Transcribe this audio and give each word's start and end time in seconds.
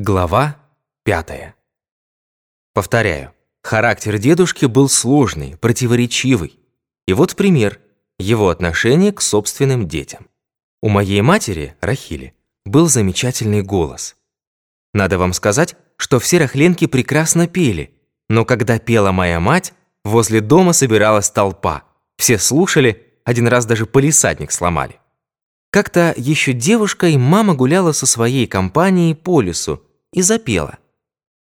Глава 0.00 0.58
пятая. 1.02 1.56
Повторяю, 2.72 3.32
характер 3.64 4.18
дедушки 4.18 4.66
был 4.66 4.88
сложный, 4.88 5.56
противоречивый. 5.56 6.56
И 7.08 7.12
вот 7.12 7.34
пример 7.34 7.80
его 8.16 8.50
отношения 8.50 9.12
к 9.12 9.20
собственным 9.20 9.88
детям. 9.88 10.28
У 10.80 10.88
моей 10.88 11.20
матери, 11.20 11.74
Рахили, 11.80 12.36
был 12.64 12.86
замечательный 12.86 13.62
голос. 13.62 14.14
Надо 14.94 15.18
вам 15.18 15.32
сказать, 15.32 15.74
что 15.96 16.20
все 16.20 16.38
рахленки 16.38 16.86
прекрасно 16.86 17.48
пели, 17.48 17.92
но 18.28 18.44
когда 18.44 18.78
пела 18.78 19.10
моя 19.10 19.40
мать, 19.40 19.74
возле 20.04 20.40
дома 20.40 20.74
собиралась 20.74 21.28
толпа. 21.28 21.82
Все 22.18 22.38
слушали, 22.38 23.04
один 23.24 23.48
раз 23.48 23.66
даже 23.66 23.84
полисадник 23.84 24.52
сломали. 24.52 25.00
Как-то 25.72 26.14
еще 26.16 26.52
девушкой 26.52 27.16
мама 27.16 27.56
гуляла 27.56 27.90
со 27.90 28.06
своей 28.06 28.46
компанией 28.46 29.16
по 29.16 29.40
лесу 29.40 29.82
и 30.12 30.22
запела. 30.22 30.78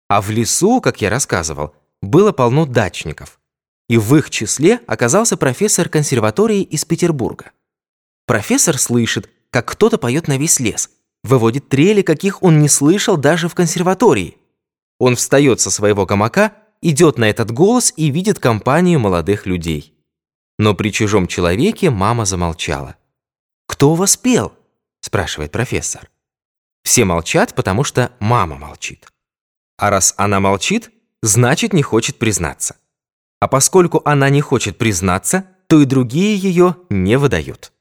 А 0.08 0.22
в 0.22 0.30
лесу, 0.30 0.82
как 0.82 1.02
я 1.02 1.10
рассказывал, 1.10 1.74
было 2.02 2.32
полно 2.32 2.66
дачников. 2.66 3.40
И 3.88 3.98
в 3.98 4.16
их 4.16 4.30
числе 4.30 4.80
оказался 4.88 5.38
профессор 5.38 5.90
консерватории 5.90 6.62
из 6.62 6.86
Петербурга. 6.86 7.52
Профессор 8.26 8.78
слышит, 8.78 9.30
как 9.50 9.68
кто-то 9.68 9.98
поет 9.98 10.28
на 10.28 10.38
весь 10.38 10.60
лес, 10.60 10.90
выводит 11.24 11.70
трели, 11.70 12.02
каких 12.02 12.42
он 12.42 12.60
не 12.60 12.70
слышал 12.70 13.18
даже 13.18 13.50
в 13.50 13.56
консерватории. 13.56 14.38
Он 15.00 15.16
встает 15.16 15.60
со 15.60 15.70
своего 15.72 16.06
гамака, 16.06 16.56
идет 16.82 17.18
на 17.18 17.30
этот 17.30 17.52
голос 17.52 17.94
и 17.96 18.10
видит 18.10 18.40
компанию 18.40 19.00
молодых 19.00 19.46
людей. 19.46 19.94
Но 20.58 20.74
при 20.74 20.92
чужом 20.92 21.28
человеке 21.28 21.90
мама 21.90 22.26
замолчала. 22.26 22.96
«Кто 23.68 23.96
вас 23.96 24.16
пел?»– 24.18 24.54
спрашивает 25.02 25.52
профессор. 25.52 26.10
Все 26.84 27.06
молчат, 27.06 27.54
потому 27.54 27.84
что 27.84 28.12
мама 28.20 28.58
молчит. 28.58 29.08
А 29.78 29.90
раз 29.90 30.14
она 30.18 30.40
молчит, 30.40 30.92
значит 31.22 31.74
не 31.74 31.84
хочет 31.84 32.18
признаться. 32.18 32.76
А 33.40 33.48
поскольку 33.48 34.02
она 34.06 34.30
не 34.30 34.42
хочет 34.42 34.78
признаться, 34.78 35.46
то 35.68 35.82
и 35.82 35.86
другие 35.86 36.36
ее 36.36 36.78
не 36.90 37.18
выдают. 37.18 37.72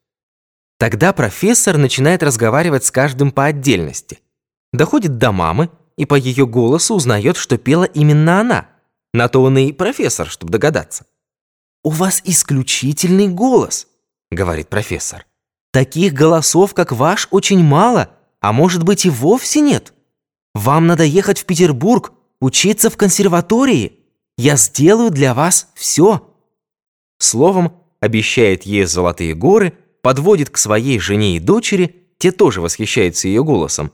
Тогда 0.78 1.12
профессор 1.12 1.76
начинает 1.76 2.22
разговаривать 2.22 2.84
с 2.84 2.90
каждым 2.90 3.32
по 3.32 3.44
отдельности. 3.44 4.20
Доходит 4.72 5.18
до 5.18 5.32
мамы 5.32 5.70
и 5.96 6.06
по 6.06 6.14
ее 6.14 6.46
голосу 6.46 6.94
узнает, 6.94 7.36
что 7.36 7.58
пела 7.58 7.84
именно 7.84 8.40
она. 8.40 8.68
На 9.12 9.28
то 9.28 9.42
он 9.42 9.58
и 9.58 9.72
профессор, 9.72 10.28
чтобы 10.28 10.52
догадаться. 10.52 11.04
«У 11.82 11.90
вас 11.90 12.22
исключительный 12.24 13.28
голос»,— 13.28 13.88
говорит 14.30 14.68
профессор. 14.68 15.26
«Таких 15.72 16.12
голосов, 16.12 16.74
как 16.74 16.92
ваш, 16.92 17.28
очень 17.30 17.62
мало» 17.62 18.10
а 18.40 18.52
может 18.52 18.82
быть 18.82 19.06
и 19.06 19.10
вовсе 19.10 19.60
нет. 19.60 19.92
Вам 20.54 20.86
надо 20.86 21.04
ехать 21.04 21.38
в 21.38 21.44
Петербург, 21.44 22.12
учиться 22.40 22.90
в 22.90 22.96
консерватории. 22.96 24.00
Я 24.36 24.56
сделаю 24.56 25.10
для 25.10 25.34
вас 25.34 25.68
все». 25.74 26.26
Словом, 27.18 27.74
обещает 28.00 28.64
ей 28.64 28.84
золотые 28.84 29.34
горы, 29.34 29.74
подводит 30.02 30.50
к 30.50 30.56
своей 30.56 30.98
жене 30.98 31.36
и 31.36 31.40
дочери, 31.40 31.96
те 32.18 32.32
тоже 32.32 32.60
восхищаются 32.60 33.28
ее 33.28 33.44
голосом, 33.44 33.92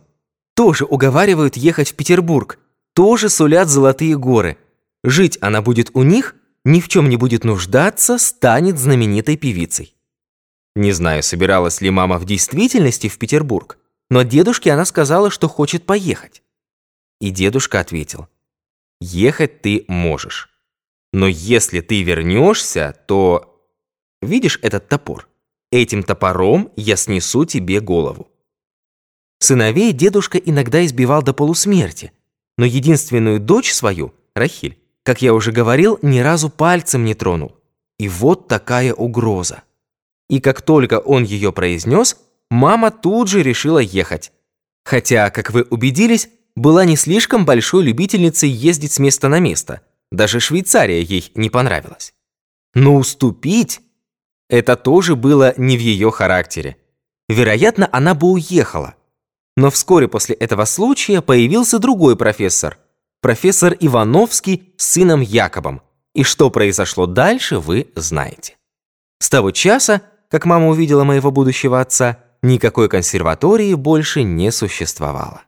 тоже 0.55 0.84
уговаривают 0.84 1.56
ехать 1.56 1.91
в 1.91 1.94
Петербург, 1.94 2.58
тоже 2.94 3.28
сулят 3.28 3.69
золотые 3.69 4.16
горы. 4.16 4.56
Жить 5.05 5.38
она 5.41 5.60
будет 5.60 5.91
у 5.94 6.03
них, 6.03 6.34
ни 6.64 6.81
в 6.81 6.88
чем 6.88 7.08
не 7.08 7.16
будет 7.16 7.44
нуждаться, 7.44 8.19
станет 8.19 8.78
знаменитой 8.78 9.36
певицей. 9.36 9.94
Не 10.75 10.92
знаю, 10.92 11.22
собиралась 11.22 11.81
ли 11.81 11.91
мама 11.91 12.19
в 12.19 12.25
действительности 12.25 13.08
в 13.08 13.19
Петербург, 13.19 13.78
но 14.11 14.23
дедушке 14.23 14.73
она 14.73 14.85
сказала, 14.85 15.31
что 15.31 15.49
хочет 15.49 15.85
поехать. 15.87 16.43
И 17.21 17.31
дедушка 17.31 17.81
ответил, 17.81 18.29
«Ехать 19.01 19.62
ты 19.62 19.85
можешь, 19.89 20.51
но 21.12 21.27
если 21.27 21.81
ты 21.81 22.03
вернешься, 22.03 22.97
то... 23.07 23.53
Видишь 24.22 24.59
этот 24.62 24.89
топор? 24.89 25.28
Этим 25.71 26.03
топором 26.03 26.72
я 26.77 26.97
снесу 26.97 27.45
тебе 27.45 27.81
голову». 27.81 28.31
Сыновей 29.39 29.93
дедушка 29.93 30.39
иногда 30.39 30.84
избивал 30.84 31.22
до 31.22 31.33
полусмерти, 31.33 32.12
но 32.56 32.65
единственную 32.65 33.39
дочь 33.39 33.72
свою, 33.72 34.15
Рахиль, 34.34 34.78
как 35.03 35.22
я 35.22 35.34
уже 35.34 35.53
говорил, 35.53 35.99
ни 36.03 36.21
разу 36.21 36.50
пальцем 36.50 37.05
не 37.05 37.15
тронул. 37.15 37.56
И 37.99 38.09
вот 38.09 38.49
такая 38.49 38.93
угроза. 38.93 39.62
И 40.28 40.41
как 40.41 40.62
только 40.62 40.99
он 40.99 41.25
ее 41.25 41.53
произнес, 41.53 42.16
мама 42.51 42.91
тут 42.91 43.29
же 43.29 43.43
решила 43.43 43.79
ехать. 43.79 44.33
Хотя, 44.84 45.31
как 45.31 45.51
вы 45.51 45.62
убедились, 45.62 46.29
была 46.55 46.84
не 46.84 46.97
слишком 46.97 47.45
большой 47.45 47.84
любительницей 47.84 48.49
ездить 48.49 48.93
с 48.93 48.99
места 48.99 49.29
на 49.29 49.41
место. 49.41 49.83
Даже 50.12 50.41
Швейцария 50.41 51.03
ей 51.03 51.33
не 51.34 51.51
понравилась. 51.51 52.15
Но 52.75 52.95
уступить– 52.95 53.81
это 54.49 54.77
тоже 54.77 55.17
было 55.17 55.55
не 55.57 55.77
в 55.77 55.81
ее 55.81 56.11
характере. 56.11 56.77
Вероятно, 57.29 57.89
она 57.91 58.15
бы 58.15 58.29
уехала. 58.29 58.95
Но 59.57 59.71
вскоре 59.71 60.07
после 60.07 60.37
этого 60.37 60.65
случая 60.67 61.21
появился 61.21 61.78
другой 61.78 62.17
профессор. 62.17 62.78
Профессор 63.21 63.77
Ивановский 63.81 64.73
с 64.77 64.87
сыном 64.93 65.21
Якобом. 65.21 65.83
И 66.15 66.23
что 66.23 66.51
произошло 66.51 67.07
дальше, 67.07 67.59
вы 67.59 67.89
знаете. 67.97 68.57
С 69.19 69.28
того 69.28 69.51
часа, 69.51 70.03
как 70.31 70.45
мама 70.45 70.69
увидела 70.69 71.03
моего 71.03 71.33
будущего 71.33 71.81
отца– 71.81 72.23
никакой 72.42 72.88
консерватории 72.88 73.74
больше 73.74 74.22
не 74.22 74.50
существовало. 74.52 75.42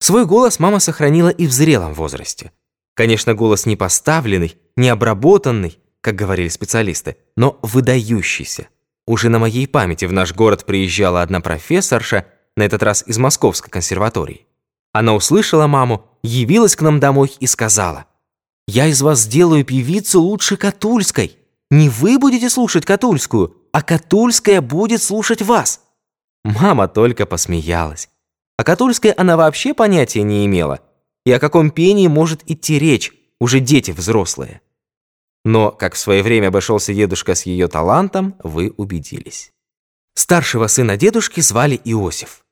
Свой 0.00 0.26
голос 0.26 0.58
мама 0.58 0.78
сохранила 0.78 1.28
и 1.28 1.46
в 1.46 1.52
зрелом 1.52 1.94
возрасте. 1.94 2.52
Конечно, 2.94 3.34
голос 3.34 3.66
не 3.66 3.76
поставленный, 3.76 4.56
не 4.76 4.88
обработанный, 4.88 5.78
как 6.00 6.14
говорили 6.14 6.48
специалисты, 6.48 7.16
но 7.36 7.58
выдающийся. 7.62 8.68
Уже 9.06 9.28
на 9.28 9.38
моей 9.38 9.66
памяти 9.66 10.04
в 10.04 10.12
наш 10.12 10.34
город 10.34 10.64
приезжала 10.64 11.22
одна 11.22 11.40
профессорша, 11.40 12.26
на 12.58 12.64
этот 12.64 12.82
раз 12.82 13.04
из 13.06 13.16
Московской 13.18 13.70
консерватории. 13.70 14.46
Она 14.92 15.14
услышала 15.14 15.68
маму, 15.68 16.04
явилась 16.24 16.74
к 16.74 16.82
нам 16.82 16.98
домой 16.98 17.32
и 17.38 17.46
сказала, 17.46 18.06
«Я 18.66 18.86
из 18.86 19.00
вас 19.00 19.20
сделаю 19.20 19.64
певицу 19.64 20.20
лучше 20.20 20.56
Катульской. 20.56 21.36
Не 21.70 21.88
вы 21.88 22.18
будете 22.18 22.50
слушать 22.50 22.84
Катульскую, 22.84 23.56
а 23.72 23.82
Катульская 23.82 24.60
будет 24.60 25.02
слушать 25.02 25.42
вас». 25.42 25.80
Мама 26.44 26.88
только 26.88 27.26
посмеялась. 27.26 28.08
О 28.56 28.64
Катульской 28.64 29.12
она 29.12 29.36
вообще 29.36 29.74
понятия 29.74 30.22
не 30.22 30.44
имела. 30.46 30.80
И 31.24 31.32
о 31.32 31.38
каком 31.38 31.70
пении 31.70 32.08
может 32.08 32.42
идти 32.50 32.78
речь, 32.78 33.12
уже 33.40 33.60
дети 33.60 33.90
взрослые. 33.90 34.60
Но, 35.44 35.70
как 35.70 35.94
в 35.94 35.98
свое 35.98 36.22
время 36.22 36.48
обошелся 36.48 36.92
дедушка 36.92 37.34
с 37.34 37.46
ее 37.46 37.68
талантом, 37.68 38.34
вы 38.42 38.72
убедились. 38.76 39.52
Старшего 40.14 40.66
сына 40.66 40.96
дедушки 40.96 41.40
звали 41.40 41.80
Иосиф. 41.84 42.44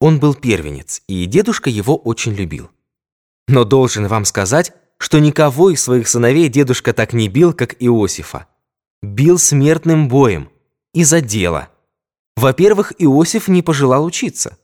Он 0.00 0.18
был 0.18 0.34
первенец, 0.34 1.02
и 1.06 1.24
дедушка 1.26 1.70
его 1.70 1.96
очень 1.96 2.34
любил. 2.34 2.70
Но 3.46 3.64
должен 3.64 4.08
вам 4.08 4.24
сказать, 4.24 4.72
что 4.98 5.18
никого 5.18 5.70
из 5.70 5.82
своих 5.82 6.08
сыновей 6.08 6.48
дедушка 6.48 6.92
так 6.92 7.12
не 7.12 7.28
бил, 7.28 7.52
как 7.52 7.76
Иосифа. 7.80 8.48
Бил 9.02 9.38
смертным 9.38 10.08
боем, 10.08 10.50
и 10.94 11.04
за 11.04 11.20
дело. 11.20 11.68
Во-первых, 12.36 12.92
Иосиф 12.98 13.48
не 13.48 13.62
пожелал 13.62 14.04
учиться. 14.04 14.58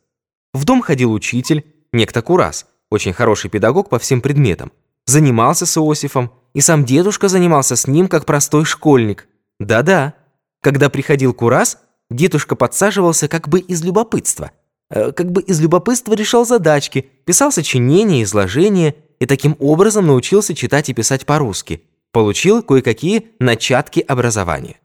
В 0.53 0.65
дом 0.65 0.83
ходил 0.83 1.13
учитель, 1.13 1.65
некто 1.93 2.23
Курас, 2.23 2.67
очень 2.91 3.13
хороший 3.13 3.51
педагог 3.51 3.89
по 3.89 3.99
всем 3.99 4.21
предметам. 4.21 4.73
Занимался 5.07 5.67
с 5.67 5.77
Иосифом, 5.77 6.33
и 6.55 6.61
сам 6.61 6.85
дедушка 6.85 7.29
занимался 7.29 7.77
с 7.77 7.87
ним, 7.87 8.09
как 8.09 8.27
простой 8.27 8.65
школьник. 8.65 9.29
Да-да, 9.61 10.15
когда 10.63 10.89
приходил 10.89 11.35
Курас, 11.35 11.79
дедушка 12.11 12.57
подсаживался 12.57 13.29
как 13.29 13.49
бы 13.49 13.61
из 13.61 13.83
любопытства. 13.83 14.51
Э, 14.91 15.13
как 15.13 15.31
бы 15.31 15.43
из 15.43 15.61
любопытства 15.61 16.15
решал 16.15 16.47
задачки, 16.47 17.11
писал 17.25 17.53
сочинения, 17.53 18.23
изложения 18.23 18.95
и 19.19 19.27
таким 19.27 19.57
образом 19.59 20.07
научился 20.07 20.55
читать 20.55 20.89
и 20.89 20.95
писать 20.95 21.27
по-русски. 21.27 21.83
Получил 22.13 22.63
кое-какие 22.63 23.29
начатки 23.39 24.01
образования. 24.01 24.77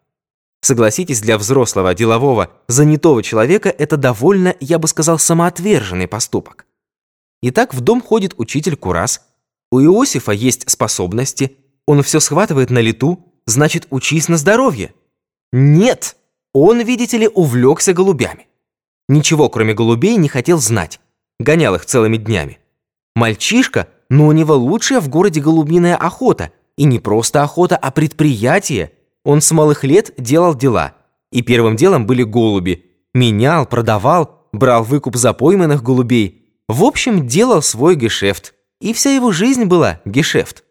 Согласитесь, 0.63 1.19
для 1.19 1.37
взрослого, 1.37 1.93
делового, 1.93 2.49
занятого 2.69 3.21
человека 3.21 3.67
это 3.67 3.97
довольно, 3.97 4.55
я 4.61 4.79
бы 4.79 4.87
сказал, 4.87 5.19
самоотверженный 5.19 6.07
поступок. 6.07 6.65
Итак, 7.41 7.73
в 7.73 7.81
дом 7.81 8.01
ходит 8.01 8.35
учитель 8.37 8.77
Курас. 8.77 9.23
У 9.73 9.81
Иосифа 9.81 10.31
есть 10.31 10.71
способности, 10.71 11.57
он 11.85 12.01
все 12.01 12.21
схватывает 12.21 12.69
на 12.69 12.79
лету, 12.79 13.33
значит, 13.45 13.87
учись 13.89 14.29
на 14.29 14.37
здоровье. 14.37 14.93
Нет, 15.51 16.15
он, 16.53 16.79
видите 16.79 17.17
ли, 17.17 17.27
увлекся 17.27 17.91
голубями. 17.91 18.47
Ничего, 19.09 19.49
кроме 19.49 19.73
голубей, 19.73 20.15
не 20.15 20.29
хотел 20.29 20.59
знать. 20.59 21.01
Гонял 21.41 21.75
их 21.75 21.85
целыми 21.85 22.15
днями. 22.15 22.59
Мальчишка, 23.15 23.89
но 24.09 24.27
у 24.27 24.31
него 24.31 24.55
лучшая 24.55 25.01
в 25.01 25.09
городе 25.09 25.41
голубиная 25.41 25.97
охота. 25.97 26.53
И 26.77 26.85
не 26.85 26.99
просто 26.99 27.43
охота, 27.43 27.75
а 27.75 27.91
предприятие– 27.91 28.92
он 29.23 29.41
с 29.41 29.51
малых 29.51 29.83
лет 29.83 30.13
делал 30.17 30.55
дела. 30.55 30.95
И 31.31 31.41
первым 31.41 31.75
делом 31.75 32.05
были 32.05 32.23
голуби. 32.23 32.91
Менял, 33.13 33.65
продавал, 33.65 34.47
брал 34.51 34.83
выкуп 34.83 35.15
за 35.15 35.33
пойманных 35.33 35.83
голубей. 35.83 36.59
В 36.67 36.83
общем, 36.83 37.27
делал 37.27 37.61
свой 37.61 37.95
гешефт, 37.95 38.53
и 38.79 38.93
вся 38.93 39.11
его 39.11 39.31
жизнь 39.31 39.65
была 39.65 39.99
гешефт. 40.05 40.63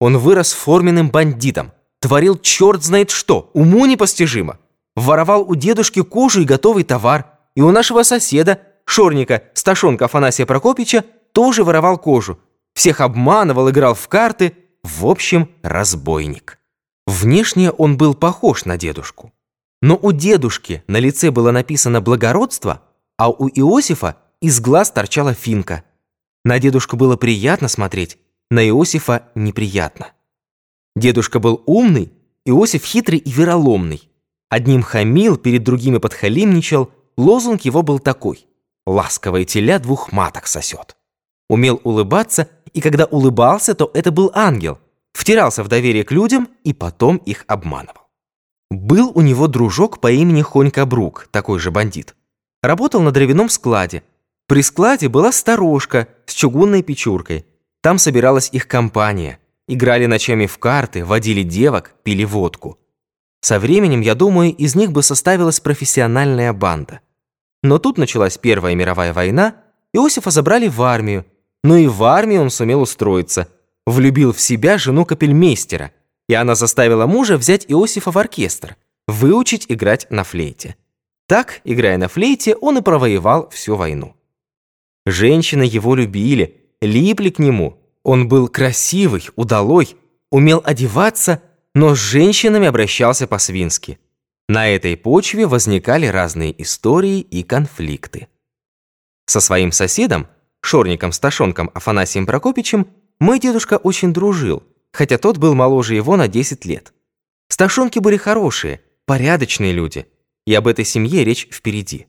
Он 0.00 0.18
вырос 0.18 0.52
форменным 0.52 1.10
бандитом, 1.10 1.72
творил 2.00 2.38
черт 2.38 2.84
знает 2.84 3.10
что, 3.10 3.50
уму 3.54 3.86
непостижимо. 3.86 4.58
Воровал 4.96 5.42
у 5.42 5.54
дедушки 5.54 6.02
кожу 6.02 6.42
и 6.42 6.44
готовый 6.44 6.84
товар, 6.84 7.26
и 7.54 7.60
у 7.60 7.70
нашего 7.70 8.02
соседа, 8.02 8.60
шорника 8.84 9.44
Сташонка 9.54 10.06
Афанасия 10.06 10.46
Прокопича, 10.46 11.04
тоже 11.32 11.64
воровал 11.64 11.98
кожу. 11.98 12.38
Всех 12.74 13.00
обманывал, 13.00 13.70
играл 13.70 13.94
в 13.94 14.08
карты, 14.08 14.54
в 14.82 15.06
общем, 15.06 15.50
разбойник. 15.62 16.57
Внешне 17.08 17.70
он 17.70 17.96
был 17.96 18.14
похож 18.14 18.66
на 18.66 18.76
дедушку. 18.76 19.32
Но 19.80 19.98
у 20.00 20.12
дедушки 20.12 20.84
на 20.88 20.98
лице 20.98 21.30
было 21.30 21.52
написано 21.52 22.02
«благородство», 22.02 22.82
а 23.16 23.30
у 23.30 23.48
Иосифа 23.48 24.18
из 24.42 24.60
глаз 24.60 24.90
торчала 24.90 25.32
финка. 25.32 25.84
На 26.44 26.58
дедушку 26.58 26.98
было 26.98 27.16
приятно 27.16 27.68
смотреть, 27.68 28.18
на 28.50 28.62
Иосифа 28.68 29.22
неприятно. 29.34 30.08
Дедушка 30.96 31.38
был 31.38 31.62
умный, 31.64 32.12
Иосиф 32.44 32.84
хитрый 32.84 33.20
и 33.20 33.30
вероломный. 33.30 34.10
Одним 34.50 34.82
хамил, 34.82 35.38
перед 35.38 35.64
другими 35.64 35.96
подхалимничал, 35.96 36.90
лозунг 37.16 37.62
его 37.62 37.80
был 37.80 38.00
такой 38.00 38.46
«Ласковое 38.86 39.46
теля 39.46 39.78
двух 39.78 40.12
маток 40.12 40.46
сосет». 40.46 40.98
Умел 41.48 41.80
улыбаться, 41.84 42.50
и 42.74 42.82
когда 42.82 43.06
улыбался, 43.06 43.74
то 43.74 43.90
это 43.94 44.12
был 44.12 44.30
ангел, 44.34 44.78
втирался 45.18 45.64
в 45.64 45.68
доверие 45.68 46.04
к 46.04 46.12
людям 46.12 46.48
и 46.62 46.72
потом 46.72 47.16
их 47.16 47.44
обманывал. 47.48 48.06
Был 48.70 49.10
у 49.14 49.20
него 49.20 49.48
дружок 49.48 50.00
по 50.00 50.12
имени 50.12 50.42
Хонька 50.42 50.86
Брук, 50.86 51.26
такой 51.32 51.58
же 51.58 51.72
бандит. 51.72 52.14
Работал 52.62 53.00
на 53.00 53.10
дровяном 53.10 53.48
складе. 53.48 54.04
При 54.46 54.62
складе 54.62 55.08
была 55.08 55.32
сторожка 55.32 56.06
с 56.26 56.34
чугунной 56.34 56.84
печуркой. 56.84 57.46
Там 57.82 57.98
собиралась 57.98 58.48
их 58.52 58.68
компания. 58.68 59.40
Играли 59.66 60.06
ночами 60.06 60.46
в 60.46 60.58
карты, 60.58 61.04
водили 61.04 61.42
девок, 61.42 61.94
пили 62.04 62.24
водку. 62.24 62.78
Со 63.40 63.58
временем, 63.58 64.00
я 64.00 64.14
думаю, 64.14 64.54
из 64.54 64.76
них 64.76 64.92
бы 64.92 65.02
составилась 65.02 65.58
профессиональная 65.58 66.52
банда. 66.52 67.00
Но 67.64 67.78
тут 67.78 67.98
началась 67.98 68.38
Первая 68.38 68.76
мировая 68.76 69.12
война, 69.12 69.56
Иосифа 69.92 70.30
забрали 70.30 70.68
в 70.68 70.80
армию. 70.82 71.26
Но 71.64 71.76
и 71.76 71.88
в 71.88 72.04
армии 72.04 72.36
он 72.36 72.50
сумел 72.50 72.82
устроиться. 72.82 73.48
Влюбил 73.88 74.32
в 74.32 74.40
себя 74.40 74.78
жену 74.78 75.04
капельмейстера– 75.04 75.92
и 76.28 76.34
она 76.34 76.54
заставила 76.54 77.06
мужа 77.06 77.36
взять 77.36 77.64
Иосифа 77.68 78.10
в 78.10 78.18
оркестр, 78.18 78.76
выучить 79.06 79.66
играть 79.68 80.06
на 80.10 80.24
флейте. 80.24 80.76
Так, 81.26 81.60
играя 81.64 81.98
на 81.98 82.08
флейте, 82.08 82.54
он 82.56 82.78
и 82.78 82.82
провоевал 82.82 83.48
всю 83.50 83.76
войну. 83.76 84.14
Женщины 85.06 85.62
его 85.62 85.94
любили, 85.94 86.70
липли 86.80 87.30
к 87.30 87.38
нему. 87.38 87.80
Он 88.02 88.28
был 88.28 88.48
красивый, 88.48 89.28
удалой, 89.36 89.96
умел 90.30 90.62
одеваться, 90.64 91.42
но 91.74 91.94
с 91.94 91.98
женщинами 91.98 92.66
обращался 92.66 93.26
по-свински. 93.26 93.98
На 94.48 94.68
этой 94.68 94.96
почве 94.96 95.46
возникали 95.46 96.06
разные 96.06 96.60
истории 96.62 97.20
и 97.20 97.42
конфликты. 97.42 98.28
Со 99.26 99.40
своим 99.40 99.72
соседом, 99.72 100.26
шорником-сташонком 100.62 101.70
Афанасием 101.74 102.24
Прокопичем, 102.24 102.86
мой 103.20 103.38
дедушка 103.38 103.76
очень 103.76 104.12
дружил– 104.12 104.62
хотя 104.92 105.18
тот 105.18 105.38
был 105.38 105.54
моложе 105.54 105.94
его 105.94 106.16
на 106.16 106.28
10 106.28 106.64
лет. 106.64 106.92
Сташонки 107.48 107.98
были 107.98 108.16
хорошие, 108.16 108.80
порядочные 109.06 109.72
люди, 109.72 110.06
и 110.46 110.54
об 110.54 110.66
этой 110.66 110.84
семье 110.84 111.24
речь 111.24 111.48
впереди. 111.50 112.06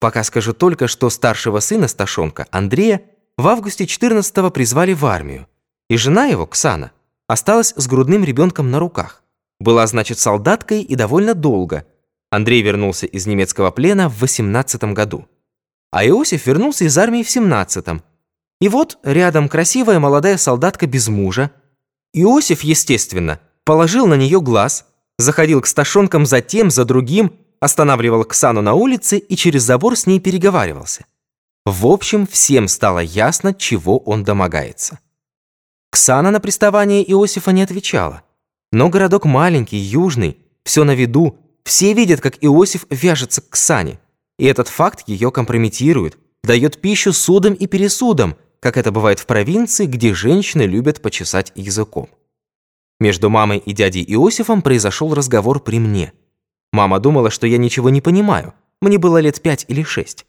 Пока 0.00 0.22
скажу 0.24 0.52
только, 0.52 0.86
что 0.88 1.10
старшего 1.10 1.60
сына 1.60 1.88
Сташонка, 1.88 2.46
Андрея, 2.50 3.02
в 3.36 3.48
августе 3.48 3.84
14-го 3.84 4.50
призвали 4.50 4.92
в 4.92 5.04
армию, 5.06 5.46
и 5.88 5.96
жена 5.96 6.26
его, 6.26 6.46
Ксана, 6.46 6.92
осталась 7.26 7.72
с 7.76 7.86
грудным 7.86 8.24
ребенком 8.24 8.70
на 8.70 8.78
руках. 8.78 9.22
Была, 9.58 9.86
значит, 9.86 10.18
солдаткой 10.18 10.82
и 10.82 10.94
довольно 10.94 11.34
долго. 11.34 11.86
Андрей 12.30 12.60
вернулся 12.60 13.06
из 13.06 13.26
немецкого 13.26 13.70
плена 13.70 14.08
в 14.08 14.20
18 14.20 14.92
году. 14.92 15.26
А 15.90 16.06
Иосиф 16.06 16.46
вернулся 16.46 16.84
из 16.84 16.98
армии 16.98 17.22
в 17.22 17.28
17-м. 17.28 18.02
И 18.60 18.68
вот 18.68 18.98
рядом 19.02 19.48
красивая 19.48 19.98
молодая 19.98 20.38
солдатка 20.38 20.86
без 20.86 21.08
мужа, 21.08 21.50
Иосиф, 22.12 22.62
естественно, 22.62 23.40
положил 23.64 24.06
на 24.06 24.14
нее 24.14 24.40
глаз, 24.40 24.86
заходил 25.18 25.60
к 25.60 25.66
сташонкам 25.66 26.24
за 26.24 26.40
тем, 26.40 26.70
за 26.70 26.84
другим, 26.84 27.38
останавливал 27.60 28.24
Ксану 28.24 28.62
на 28.62 28.74
улице 28.74 29.18
и 29.18 29.36
через 29.36 29.62
забор 29.62 29.96
с 29.96 30.06
ней 30.06 30.20
переговаривался. 30.20 31.04
В 31.66 31.86
общем, 31.86 32.26
всем 32.26 32.68
стало 32.68 33.00
ясно, 33.00 33.52
чего 33.52 33.98
он 33.98 34.24
домогается. 34.24 35.00
Ксана 35.90 36.30
на 36.30 36.40
приставание 36.40 37.02
Иосифа 37.10 37.52
не 37.52 37.62
отвечала. 37.62 38.22
Но 38.72 38.88
городок 38.88 39.24
маленький, 39.24 39.78
южный, 39.78 40.38
все 40.64 40.84
на 40.84 40.94
виду, 40.94 41.38
все 41.64 41.92
видят, 41.92 42.20
как 42.20 42.36
Иосиф 42.40 42.86
вяжется 42.90 43.40
к 43.40 43.50
Ксане. 43.50 43.98
И 44.38 44.44
этот 44.44 44.68
факт 44.68 45.04
ее 45.08 45.30
компрометирует, 45.32 46.18
дает 46.44 46.80
пищу 46.80 47.12
судам 47.12 47.54
и 47.54 47.66
пересудам, 47.66 48.36
как 48.66 48.76
это 48.76 48.90
бывает 48.90 49.20
в 49.20 49.26
провинции, 49.26 49.86
где 49.86 50.12
женщины 50.12 50.62
любят 50.62 51.00
почесать 51.00 51.52
языком. 51.54 52.10
Между 52.98 53.30
мамой 53.30 53.58
и 53.58 53.72
дядей 53.72 54.02
Иосифом 54.02 54.60
произошел 54.60 55.14
разговор 55.14 55.60
при 55.60 55.78
мне. 55.78 56.12
Мама 56.72 56.98
думала, 56.98 57.30
что 57.30 57.46
я 57.46 57.58
ничего 57.58 57.90
не 57.90 58.00
понимаю. 58.00 58.54
Мне 58.80 58.98
было 58.98 59.18
лет 59.18 59.40
пять 59.40 59.66
или 59.68 59.84
шесть. 59.84 60.26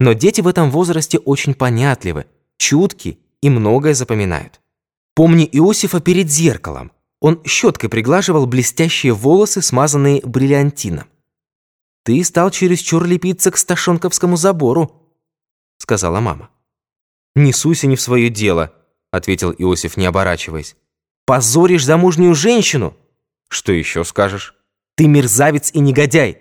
Но 0.00 0.14
дети 0.14 0.40
в 0.40 0.48
этом 0.48 0.70
возрасте 0.70 1.18
очень 1.18 1.52
понятливы, 1.52 2.24
чутки 2.56 3.18
и 3.42 3.50
многое 3.50 3.92
запоминают. 3.92 4.62
Помни 5.14 5.44
Иосифа 5.44 6.00
перед 6.00 6.30
зеркалом. 6.30 6.92
Он 7.20 7.42
щеткой 7.44 7.90
приглаживал 7.90 8.46
блестящие 8.46 9.12
волосы, 9.12 9.60
смазанные 9.60 10.22
бриллиантином. 10.24 11.08
«Ты 12.04 12.24
стал 12.24 12.50
чересчур 12.50 13.04
лепиться 13.04 13.50
к 13.50 13.58
сташонковскому 13.58 14.38
забору»,— 14.38 14.92
сказала 15.76 16.20
мама. 16.20 16.48
«Не 17.36 17.52
суйся 17.52 17.86
не 17.86 17.96
в 17.96 18.00
свое 18.00 18.30
дело»,— 18.30 18.72
ответил 19.12 19.52
Иосиф, 19.52 19.98
не 19.98 20.06
оборачиваясь. 20.06 20.74
«Позоришь 21.26 21.84
замужнюю 21.84 22.34
женщину?» 22.34 22.96
«Что 23.48 23.72
еще 23.72 24.04
скажешь?» 24.04 24.56
«Ты 24.96 25.06
мерзавец 25.06 25.70
и 25.74 25.80
негодяй!» 25.80 26.40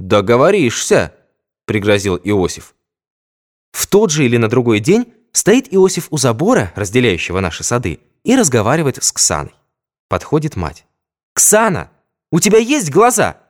«Договоришься»,— 0.00 1.14
пригрозил 1.66 2.16
Иосиф. 2.16 2.74
В 3.70 3.86
тот 3.86 4.10
же 4.10 4.24
или 4.24 4.36
на 4.36 4.48
другой 4.48 4.80
день 4.80 5.14
стоит 5.30 5.72
Иосиф 5.72 6.08
у 6.10 6.18
забора, 6.18 6.72
разделяющего 6.74 7.38
наши 7.38 7.62
сады, 7.62 8.00
и 8.24 8.34
разговаривает 8.34 9.02
с 9.02 9.12
Ксаной. 9.12 9.54
Подходит 10.08 10.56
мать. 10.56 10.84
«Ксана, 11.32 11.92
у 12.32 12.40
тебя 12.40 12.58
есть 12.58 12.90
глаза? 12.90 13.40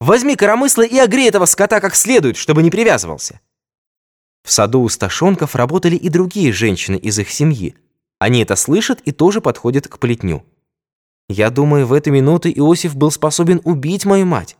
Возьми 0.00 0.36
коромысло 0.36 0.86
и 0.86 0.96
огрей 0.96 1.28
этого 1.28 1.44
скота 1.44 1.80
как 1.80 1.94
следует, 1.94 2.38
чтобы 2.38 2.62
не 2.62 2.70
привязывался». 2.70 3.40
В 4.44 4.52
саду 4.52 4.82
у 4.82 4.88
Сташонков 4.88 5.56
работали 5.56 5.96
и 5.96 6.08
другие 6.10 6.52
женщины 6.52 6.96
из 6.96 7.18
их 7.18 7.30
семьи. 7.30 7.74
Они 8.18 8.42
это 8.42 8.56
слышат 8.56 9.00
и 9.00 9.10
тоже 9.10 9.40
подходят 9.40 9.88
к 9.88 9.98
плетню. 9.98 10.44
Я 11.28 11.50
думаю, 11.50 11.86
в 11.86 11.92
эту 11.94 12.10
минуту 12.10 12.50
Иосиф 12.50 12.94
был 12.94 13.10
способен 13.10 13.60
убить 13.64 14.04
мою 14.04 14.26
мать. 14.26 14.56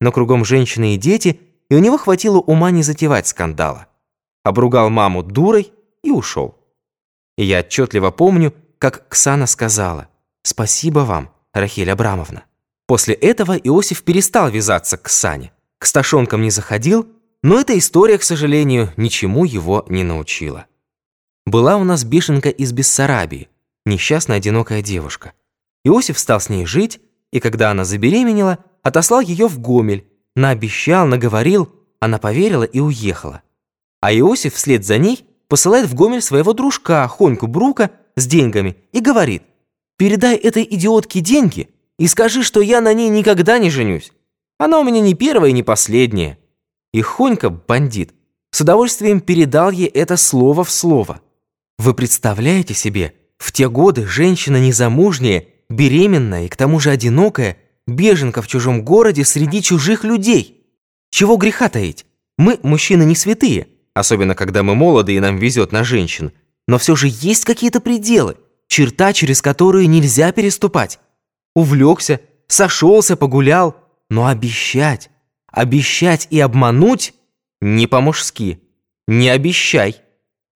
Но 0.00 0.12
кругом 0.12 0.44
женщины 0.44 0.94
и 0.94 0.98
дети, 0.98 1.40
и 1.70 1.74
у 1.74 1.78
него 1.78 1.96
хватило 1.96 2.38
ума 2.38 2.70
не 2.70 2.82
затевать 2.82 3.26
скандала. 3.26 3.86
Обругал 4.42 4.90
маму 4.90 5.22
дурой 5.22 5.72
и 6.02 6.10
ушел. 6.10 6.58
И 7.38 7.44
я 7.44 7.60
отчетливо 7.60 8.10
помню, 8.10 8.54
как 8.78 9.08
Ксана 9.08 9.46
сказала 9.46 10.08
«Спасибо 10.42 11.00
вам, 11.00 11.30
Рахиль 11.54 11.90
Абрамовна». 11.90 12.44
После 12.86 13.14
этого 13.14 13.56
Иосиф 13.56 14.02
перестал 14.02 14.50
вязаться 14.50 14.98
к 14.98 15.04
Ксане. 15.04 15.52
К 15.78 15.86
Сташонкам 15.86 16.42
не 16.42 16.50
заходил, 16.50 17.08
но 17.44 17.60
эта 17.60 17.76
история, 17.76 18.16
к 18.16 18.22
сожалению, 18.22 18.90
ничему 18.96 19.44
его 19.44 19.84
не 19.90 20.02
научила. 20.02 20.64
Была 21.44 21.76
у 21.76 21.84
нас 21.84 22.02
бешенка 22.02 22.48
из 22.48 22.72
Бессарабии, 22.72 23.50
несчастная 23.84 24.38
одинокая 24.38 24.80
девушка. 24.80 25.34
Иосиф 25.84 26.18
стал 26.18 26.40
с 26.40 26.48
ней 26.48 26.64
жить, 26.64 27.02
и 27.32 27.40
когда 27.40 27.70
она 27.70 27.84
забеременела, 27.84 28.64
отослал 28.82 29.20
ее 29.20 29.46
в 29.46 29.58
Гомель, 29.60 30.06
наобещал, 30.34 31.06
наговорил, 31.06 31.70
она 32.00 32.18
поверила 32.18 32.64
и 32.64 32.80
уехала. 32.80 33.42
А 34.00 34.10
Иосиф 34.14 34.54
вслед 34.54 34.86
за 34.86 34.96
ней 34.96 35.26
посылает 35.46 35.86
в 35.86 35.94
Гомель 35.94 36.22
своего 36.22 36.54
дружка, 36.54 37.06
Хоньку 37.08 37.46
Брука, 37.46 37.90
с 38.16 38.26
деньгами 38.26 38.78
и 38.92 39.00
говорит, 39.00 39.42
«Передай 39.98 40.36
этой 40.36 40.64
идиотке 40.64 41.20
деньги 41.20 41.68
и 41.98 42.08
скажи, 42.08 42.42
что 42.42 42.62
я 42.62 42.80
на 42.80 42.94
ней 42.94 43.10
никогда 43.10 43.58
не 43.58 43.68
женюсь. 43.68 44.12
Она 44.56 44.80
у 44.80 44.82
меня 44.82 45.00
не 45.00 45.12
первая 45.12 45.50
и 45.50 45.52
не 45.52 45.62
последняя». 45.62 46.38
И 46.94 47.02
Хонька, 47.02 47.50
бандит, 47.50 48.14
с 48.52 48.60
удовольствием 48.60 49.20
передал 49.20 49.72
ей 49.72 49.88
это 49.88 50.16
слово 50.16 50.62
в 50.62 50.70
слово. 50.70 51.20
Вы 51.76 51.92
представляете 51.92 52.72
себе, 52.72 53.14
в 53.36 53.50
те 53.50 53.68
годы 53.68 54.06
женщина 54.06 54.58
незамужняя, 54.64 55.44
беременная 55.68 56.46
и 56.46 56.48
к 56.48 56.56
тому 56.56 56.78
же 56.78 56.90
одинокая, 56.90 57.56
беженка 57.88 58.42
в 58.42 58.46
чужом 58.46 58.84
городе 58.84 59.24
среди 59.24 59.60
чужих 59.60 60.04
людей. 60.04 60.68
Чего 61.10 61.36
греха 61.36 61.68
таить? 61.68 62.06
Мы, 62.38 62.60
мужчины, 62.62 63.02
не 63.02 63.16
святые. 63.16 63.66
особенно 63.92 64.36
когда 64.36 64.62
мы 64.62 64.76
молоды 64.76 65.16
и 65.16 65.20
нам 65.20 65.36
везет 65.36 65.72
на 65.72 65.82
женщин. 65.82 66.30
Но 66.68 66.78
все 66.78 66.94
же 66.94 67.08
есть 67.10 67.44
какие-то 67.44 67.80
пределы, 67.80 68.36
черта, 68.68 69.12
через 69.12 69.42
которую 69.42 69.90
нельзя 69.90 70.30
переступать. 70.30 71.00
Увлекся, 71.56 72.20
сошелся, 72.46 73.16
погулял, 73.16 73.74
но 74.10 74.28
обещать, 74.28 75.10
обещать 75.54 76.26
и 76.30 76.40
обмануть 76.40 77.14
не 77.60 77.86
по-мужски. 77.86 78.60
Не 79.06 79.28
обещай. 79.28 79.96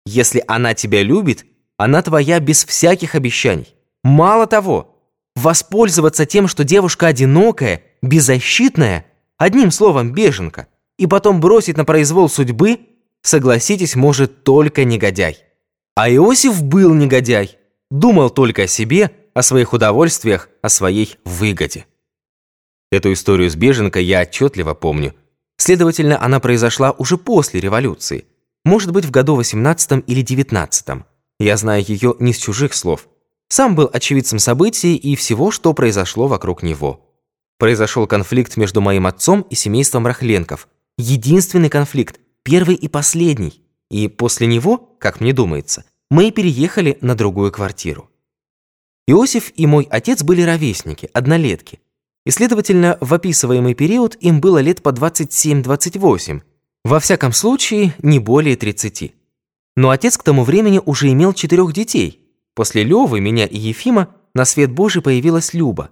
Если 0.05 0.43
она 0.47 0.73
тебя 0.73 1.03
любит, 1.03 1.45
она 1.77 2.01
твоя 2.01 2.39
без 2.39 2.65
всяких 2.65 3.15
обещаний. 3.15 3.75
Мало 4.03 4.47
того, 4.47 4.95
воспользоваться 5.35 6.25
тем, 6.25 6.47
что 6.47 6.63
девушка 6.63 7.07
одинокая, 7.07 7.81
беззащитная, 8.01 9.05
одним 9.37 9.71
словом, 9.71 10.13
беженка, 10.13 10.67
и 10.97 11.07
потом 11.07 11.39
бросить 11.39 11.75
на 11.75 11.85
произвол 11.85 12.29
судьбы, 12.29 12.79
согласитесь, 13.21 13.95
может 13.95 14.43
только 14.43 14.85
негодяй. 14.85 15.39
А 15.95 16.09
Иосиф 16.09 16.63
был 16.63 16.93
негодяй, 16.93 17.57
думал 17.89 18.29
только 18.29 18.63
о 18.63 18.67
себе, 18.67 19.11
о 19.33 19.41
своих 19.41 19.73
удовольствиях, 19.73 20.49
о 20.61 20.69
своей 20.69 21.17
выгоде. 21.25 21.85
Эту 22.95 23.11
историю 23.11 23.49
с 23.49 23.57
беженкой 23.57 24.05
я 24.05 24.21
отчетливо 24.21 24.73
помню. 24.73 25.13
Следовательно, 25.57 26.17
она 26.23 26.39
произошла 26.39 26.91
уже 26.91 27.17
после 27.17 27.59
революции. 27.59 28.23
Может 28.63 28.93
быть, 28.93 29.03
в 29.03 29.11
году 29.11 29.35
18 29.35 30.05
или 30.07 30.21
19. 30.21 31.03
Я 31.37 31.57
знаю 31.57 31.83
ее 31.85 32.15
не 32.19 32.31
с 32.31 32.37
чужих 32.37 32.73
слов. 32.73 33.09
Сам 33.49 33.75
был 33.75 33.89
очевидцем 33.91 34.39
событий 34.39 34.95
и 34.95 35.17
всего, 35.17 35.51
что 35.51 35.73
произошло 35.73 36.27
вокруг 36.27 36.63
него. 36.63 37.01
Произошел 37.57 38.07
конфликт 38.07 38.55
между 38.55 38.79
моим 38.79 39.07
отцом 39.07 39.41
и 39.49 39.55
семейством 39.55 40.07
Рахленков. 40.07 40.69
Единственный 40.97 41.69
конфликт, 41.69 42.21
первый 42.43 42.75
и 42.75 42.87
последний. 42.87 43.61
И 43.91 44.07
после 44.07 44.47
него, 44.47 44.77
как 44.77 45.19
мне 45.19 45.33
думается, 45.33 45.83
мы 46.09 46.31
переехали 46.31 46.97
на 47.01 47.13
другую 47.15 47.51
квартиру. 47.51 48.09
Иосиф 49.05 49.51
и 49.57 49.65
мой 49.65 49.85
отец 49.91 50.23
были 50.23 50.43
ровесники, 50.43 51.09
однолетки. 51.11 51.81
И, 52.25 52.31
следовательно, 52.31 52.97
в 53.01 53.13
описываемый 53.13 53.75
период 53.75 54.17
им 54.19 54.41
было 54.41 54.57
лет 54.59 54.81
по 54.81 54.89
27-28, 54.89 56.41
во 56.83 56.99
всяком 56.99 57.33
случае, 57.33 57.93
не 58.01 58.19
более 58.19 58.55
30. 58.55 59.13
Но 59.75 59.89
отец 59.89 60.17
к 60.17 60.23
тому 60.23 60.43
времени 60.43 60.81
уже 60.83 61.11
имел 61.11 61.33
четырех 61.33 61.73
детей. 61.73 62.21
После 62.53 62.83
Левы, 62.83 63.19
меня 63.19 63.45
и 63.45 63.57
Ефима 63.57 64.09
на 64.33 64.45
свет 64.45 64.71
Божий 64.71 65.01
появилась 65.01 65.53
Люба. 65.53 65.91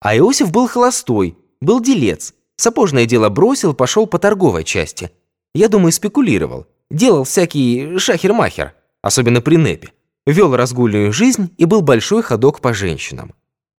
А 0.00 0.16
Иосиф 0.16 0.50
был 0.50 0.68
холостой, 0.68 1.36
был 1.60 1.80
делец. 1.80 2.34
Сапожное 2.56 3.06
дело 3.06 3.28
бросил, 3.30 3.74
пошел 3.74 4.06
по 4.06 4.18
торговой 4.18 4.64
части. 4.64 5.10
Я 5.54 5.68
думаю, 5.68 5.92
спекулировал. 5.92 6.66
Делал 6.90 7.24
всякий 7.24 7.98
шахер-махер, 7.98 8.74
особенно 9.02 9.40
при 9.40 9.56
НЭПе. 9.56 9.92
Вел 10.26 10.54
разгульную 10.54 11.12
жизнь 11.12 11.50
и 11.58 11.64
был 11.64 11.82
большой 11.82 12.22
ходок 12.22 12.60
по 12.60 12.72
женщинам. 12.72 13.34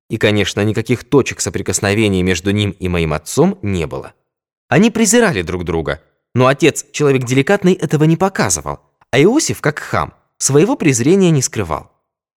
И, 0.10 0.18
конечно, 0.18 0.62
никаких 0.64 1.04
точек 1.04 1.42
соприкосновения 1.42 2.22
между 2.22 2.52
ним 2.52 2.72
и 2.72 2.88
моим 2.88 3.14
отцом 3.14 3.58
не 3.62 3.88
было. 3.88 4.14
Они 4.68 4.92
презирали 4.92 5.42
друг 5.42 5.64
друга, 5.64 6.02
но 6.34 6.48
отец, 6.48 6.86
человек 6.92 7.24
деликатный, 7.24 7.74
этого 7.74 8.04
не 8.04 8.18
показывал, 8.18 8.80
а 9.12 9.22
Иосиф, 9.22 9.62
как 9.62 9.80
хам, 9.80 10.14
своего 10.38 10.76
презрения 10.76 11.32
не 11.32 11.42
скрывал. 11.42 11.92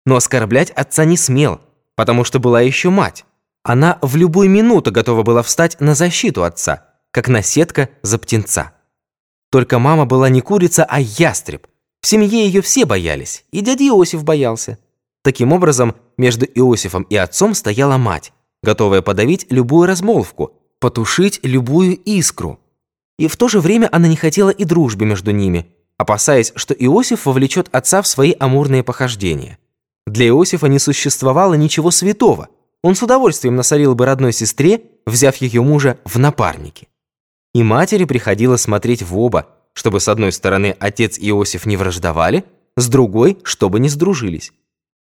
Но 0.06 0.16
оскорблять 0.16 0.72
отца 0.72 1.06
не 1.06 1.18
смел, 1.18 1.62
потому 1.96 2.24
что 2.24 2.40
была 2.40 2.62
еще 2.62 2.90
мать. 2.90 3.26
Она 3.64 3.98
в 4.02 4.16
любую 4.16 4.50
минуту 4.50 4.92
готова 4.92 5.24
была 5.24 5.42
встать 5.42 5.80
на 5.80 5.96
защиту 5.96 6.44
отца, 6.44 6.86
как 7.12 7.28
наседка 7.30 7.90
за 8.04 8.20
птенца. 8.20 8.74
Только 9.50 9.80
мама 9.80 10.06
была 10.06 10.30
не 10.30 10.42
курица, 10.42 10.84
а 10.84 11.00
ястреб. 11.00 11.66
В 12.02 12.08
семье 12.08 12.46
ее 12.46 12.62
все 12.62 12.86
боялись, 12.86 13.46
и 13.52 13.62
дядя 13.62 13.88
Иосиф 13.88 14.24
боялся. 14.24 14.78
Таким 15.26 15.54
образом, 15.54 15.96
между 16.18 16.46
Иосифом 16.46 17.02
и 17.10 17.16
отцом 17.16 17.56
стояла 17.56 17.98
мать, 17.98 18.32
готовая 18.62 19.02
подавить 19.02 19.48
любую 19.50 19.88
размолвку, 19.88 20.54
потушить 20.80 21.40
любую 21.42 21.96
искру. 21.96 22.60
И 23.18 23.28
в 23.28 23.36
то 23.36 23.48
же 23.48 23.60
время 23.60 23.90
она 23.92 24.08
не 24.08 24.18
хотела 24.18 24.52
и 24.52 24.66
дружбы 24.66 25.06
между 25.06 25.32
ними, 25.32 25.66
опасаясь, 25.98 26.54
что 26.56 26.76
Иосиф 26.76 27.26
вовлечет 27.26 27.70
отца 27.72 28.04
в 28.04 28.08
свои 28.08 28.36
амурные 28.40 28.84
похождения. 28.84 29.58
Для 30.06 30.28
Иосифа 30.28 30.68
не 30.68 30.78
существовало 30.78 31.56
ничего 31.56 31.90
святого. 31.90 32.50
Он 32.84 32.94
с 32.94 33.02
удовольствием 33.02 33.56
насолил 33.56 33.96
бы 33.96 34.06
родной 34.06 34.32
сестре, 34.32 34.84
взяв 35.08 35.38
ее 35.38 35.64
мужа 35.64 35.98
в 36.06 36.20
напарники. 36.20 36.88
И 37.56 37.64
матери 37.64 38.06
приходилось 38.06 38.62
смотреть 38.62 39.02
в 39.02 39.18
оба, 39.18 39.48
чтобы 39.74 40.02
с 40.02 40.08
одной 40.08 40.32
стороны 40.32 40.76
отец 40.80 41.18
и 41.18 41.30
Иосиф 41.30 41.66
не 41.66 41.78
враждовали, 41.78 42.46
с 42.78 42.88
другой, 42.90 43.40
чтобы 43.44 43.80
не 43.80 43.90
сдружились. 43.90 44.52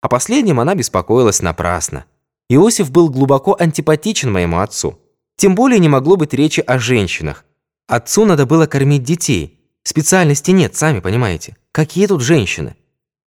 О 0.05 0.09
последнем 0.09 0.61
она 0.61 0.75
беспокоилась 0.75 1.41
напрасно. 1.41 2.05
Иосиф 2.51 2.91
был 2.91 3.09
глубоко 3.09 3.57
антипатичен 3.59 4.31
моему 4.31 4.59
отцу. 4.59 4.99
Тем 5.37 5.55
более 5.55 5.79
не 5.79 5.89
могло 5.89 6.17
быть 6.17 6.35
речи 6.35 6.61
о 6.61 6.79
женщинах. 6.79 7.47
Отцу 7.89 8.27
надо 8.27 8.45
было 8.45 8.67
кормить 8.67 9.03
детей. 9.03 9.67
Специальности 9.83 10.51
нет, 10.51 10.77
сами 10.77 11.01
понимаете. 11.01 11.57
Какие 11.73 12.07
тут 12.07 12.21
женщины? 12.21 12.77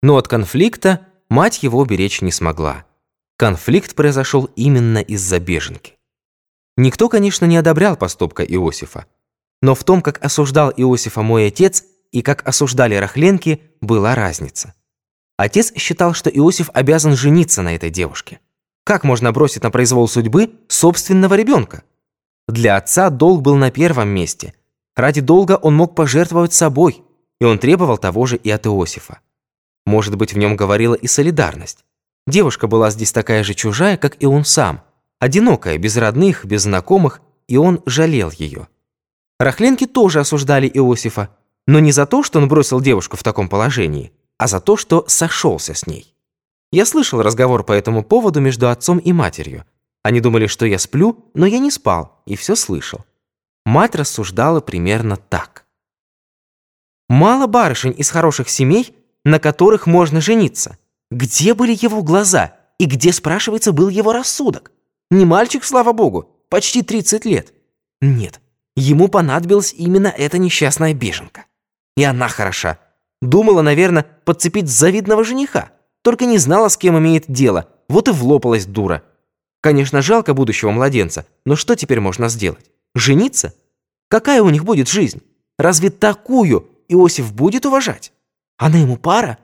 Но 0.02 0.18
от 0.18 0.28
конфликта 0.28 1.06
мать 1.30 1.62
его 1.62 1.82
беречь 1.86 2.20
не 2.20 2.32
смогла. 2.32 2.84
Конфликт 3.38 3.94
произошел 3.94 4.44
именно 4.54 4.98
из-за 4.98 5.40
беженки. 5.40 5.94
Никто, 6.76 7.08
конечно, 7.08 7.46
не 7.46 7.56
одобрял 7.56 7.96
поступка 7.96 8.44
Иосифа. 8.44 9.06
Но 9.62 9.74
в 9.74 9.84
том, 9.84 10.02
как 10.02 10.22
осуждал 10.22 10.70
Иосифа 10.76 11.22
мой 11.22 11.46
отец 11.46 11.84
и 12.12 12.20
как 12.20 12.46
осуждали 12.46 12.94
Рахленки, 12.94 13.62
была 13.80 14.14
разница. 14.14 14.74
Отец 15.38 15.72
считал, 15.76 16.14
что 16.14 16.28
Иосиф 16.28 16.68
обязан 16.74 17.16
жениться 17.16 17.62
на 17.62 17.76
этой 17.76 17.90
девушке. 17.90 18.40
Как 18.84 19.04
можно 19.04 19.30
бросить 19.30 19.62
на 19.62 19.70
произвол 19.70 20.08
судьбы 20.08 20.50
собственного 20.66 21.34
ребенка? 21.34 21.84
Для 22.48 22.76
отца 22.76 23.08
долг 23.08 23.42
был 23.42 23.54
на 23.54 23.70
первом 23.70 24.08
месте. 24.08 24.54
Ради 24.96 25.20
долга 25.20 25.52
он 25.52 25.76
мог 25.76 25.94
пожертвовать 25.94 26.54
собой, 26.54 27.04
и 27.40 27.44
он 27.44 27.60
требовал 27.60 27.98
того 27.98 28.26
же 28.26 28.36
и 28.36 28.50
от 28.50 28.66
Иосифа. 28.66 29.20
Может 29.86 30.16
быть, 30.16 30.32
в 30.32 30.38
нем 30.38 30.56
говорила 30.56 30.94
и 30.94 31.06
солидарность. 31.06 31.84
Девушка 32.26 32.66
была 32.66 32.90
здесь 32.90 33.12
такая 33.12 33.44
же 33.44 33.54
чужая, 33.54 33.96
как 33.96 34.20
и 34.20 34.26
он 34.26 34.44
сам. 34.44 34.82
Одинокая, 35.20 35.78
без 35.78 35.96
родных, 35.96 36.44
без 36.44 36.62
знакомых, 36.62 37.20
и 37.46 37.56
он 37.56 37.80
жалел 37.86 38.32
ее. 38.32 38.66
Рахленки 39.38 39.86
тоже 39.86 40.18
осуждали 40.18 40.66
Иосифа, 40.66 41.30
но 41.68 41.78
не 41.78 41.92
за 41.92 42.06
то, 42.06 42.24
что 42.24 42.40
он 42.40 42.48
бросил 42.48 42.80
девушку 42.80 43.16
в 43.16 43.22
таком 43.22 43.48
положении, 43.48 44.12
а 44.38 44.46
за 44.46 44.60
то, 44.60 44.76
что 44.76 45.04
сошелся 45.08 45.74
с 45.74 45.86
ней. 45.86 46.14
Я 46.70 46.86
слышал 46.86 47.22
разговор 47.22 47.64
по 47.64 47.72
этому 47.72 48.02
поводу 48.02 48.40
между 48.40 48.68
отцом 48.68 48.98
и 48.98 49.12
матерью. 49.12 49.64
Они 50.02 50.20
думали, 50.20 50.46
что 50.46 50.64
я 50.64 50.78
сплю, 50.78 51.30
но 51.34 51.44
я 51.46 51.58
не 51.58 51.70
спал 51.70 52.22
и 52.24 52.36
все 52.36 52.54
слышал. 52.54 53.04
Мать 53.66 53.94
рассуждала 53.94 54.60
примерно 54.60 55.16
так. 55.16 55.66
Мало 57.08 57.46
барышень 57.46 57.94
из 57.96 58.10
хороших 58.10 58.48
семей, 58.48 58.94
на 59.24 59.38
которых 59.38 59.86
можно 59.86 60.20
жениться. 60.20 60.78
Где 61.10 61.54
были 61.54 61.76
его 61.78 62.02
глаза? 62.02 62.56
И 62.78 62.84
где, 62.84 63.12
спрашивается, 63.12 63.72
был 63.72 63.88
его 63.88 64.12
рассудок? 64.12 64.72
Не 65.10 65.24
мальчик, 65.24 65.64
слава 65.64 65.92
богу, 65.92 66.30
почти 66.48 66.82
30 66.82 67.24
лет. 67.24 67.52
Нет, 68.00 68.40
ему 68.76 69.08
понадобилась 69.08 69.72
именно 69.72 70.08
эта 70.08 70.38
несчастная 70.38 70.94
беженка. 70.94 71.46
И 71.96 72.04
она 72.04 72.28
хороша, 72.28 72.78
Думала, 73.20 73.62
наверное, 73.62 74.06
подцепить 74.24 74.68
завидного 74.68 75.24
жениха. 75.24 75.70
Только 76.02 76.24
не 76.24 76.38
знала, 76.38 76.68
с 76.68 76.76
кем 76.76 76.98
имеет 76.98 77.24
дело. 77.28 77.68
Вот 77.88 78.08
и 78.08 78.12
влопалась 78.12 78.66
дура. 78.66 79.02
Конечно, 79.60 80.02
жалко 80.02 80.34
будущего 80.34 80.70
младенца, 80.70 81.26
но 81.44 81.56
что 81.56 81.74
теперь 81.74 82.00
можно 82.00 82.28
сделать? 82.28 82.70
Жениться? 82.94 83.54
Какая 84.08 84.42
у 84.42 84.50
них 84.50 84.64
будет 84.64 84.88
жизнь? 84.88 85.22
Разве 85.58 85.90
такую 85.90 86.68
Иосиф 86.88 87.32
будет 87.32 87.66
уважать? 87.66 88.12
Она 88.56 88.78
ему 88.78 88.96
пара? 88.96 89.38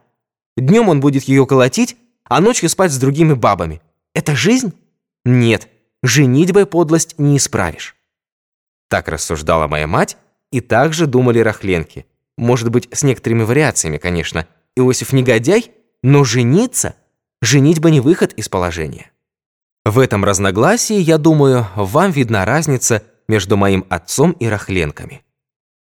Днем 0.57 0.89
он 0.89 1.01
будет 1.01 1.25
ее 1.25 1.47
колотить, 1.47 1.97
а 2.25 2.41
ночью 2.41 2.69
спать 2.69 2.93
с 2.93 2.99
другими 2.99 3.33
бабами. 3.33 3.83
Это 4.15 4.37
жизнь? 4.37 4.73
Нет, 5.25 5.69
женитьбой 6.03 6.67
подлость 6.67 7.19
не 7.19 7.37
исправишь. 7.37 7.97
Так 8.89 9.09
рассуждала 9.09 9.67
моя 9.67 9.87
мать, 9.87 10.17
и 10.53 10.61
так 10.61 10.93
же 10.93 11.07
думали 11.07 11.41
рахленки. 11.41 12.07
Может 12.37 12.71
быть, 12.71 12.89
с 12.93 13.03
некоторыми 13.03 13.43
вариациями, 13.43 13.99
конечно. 13.99 14.47
Иосиф 14.77 15.13
негодяй, 15.13 15.71
но 16.03 16.25
жениться? 16.25 16.97
Женить 17.41 17.81
бы 17.81 17.91
не 17.91 18.01
выход 18.01 18.33
из 18.33 18.49
положения. 18.49 19.11
В 19.85 19.99
этом 19.99 20.25
разногласии, 20.25 20.97
я 20.97 21.19
думаю, 21.19 21.67
вам 21.77 22.11
видна 22.11 22.45
разница 22.45 23.03
между 23.29 23.57
моим 23.57 23.85
отцом 23.89 24.33
и 24.33 24.47
Рахленками. 24.47 25.23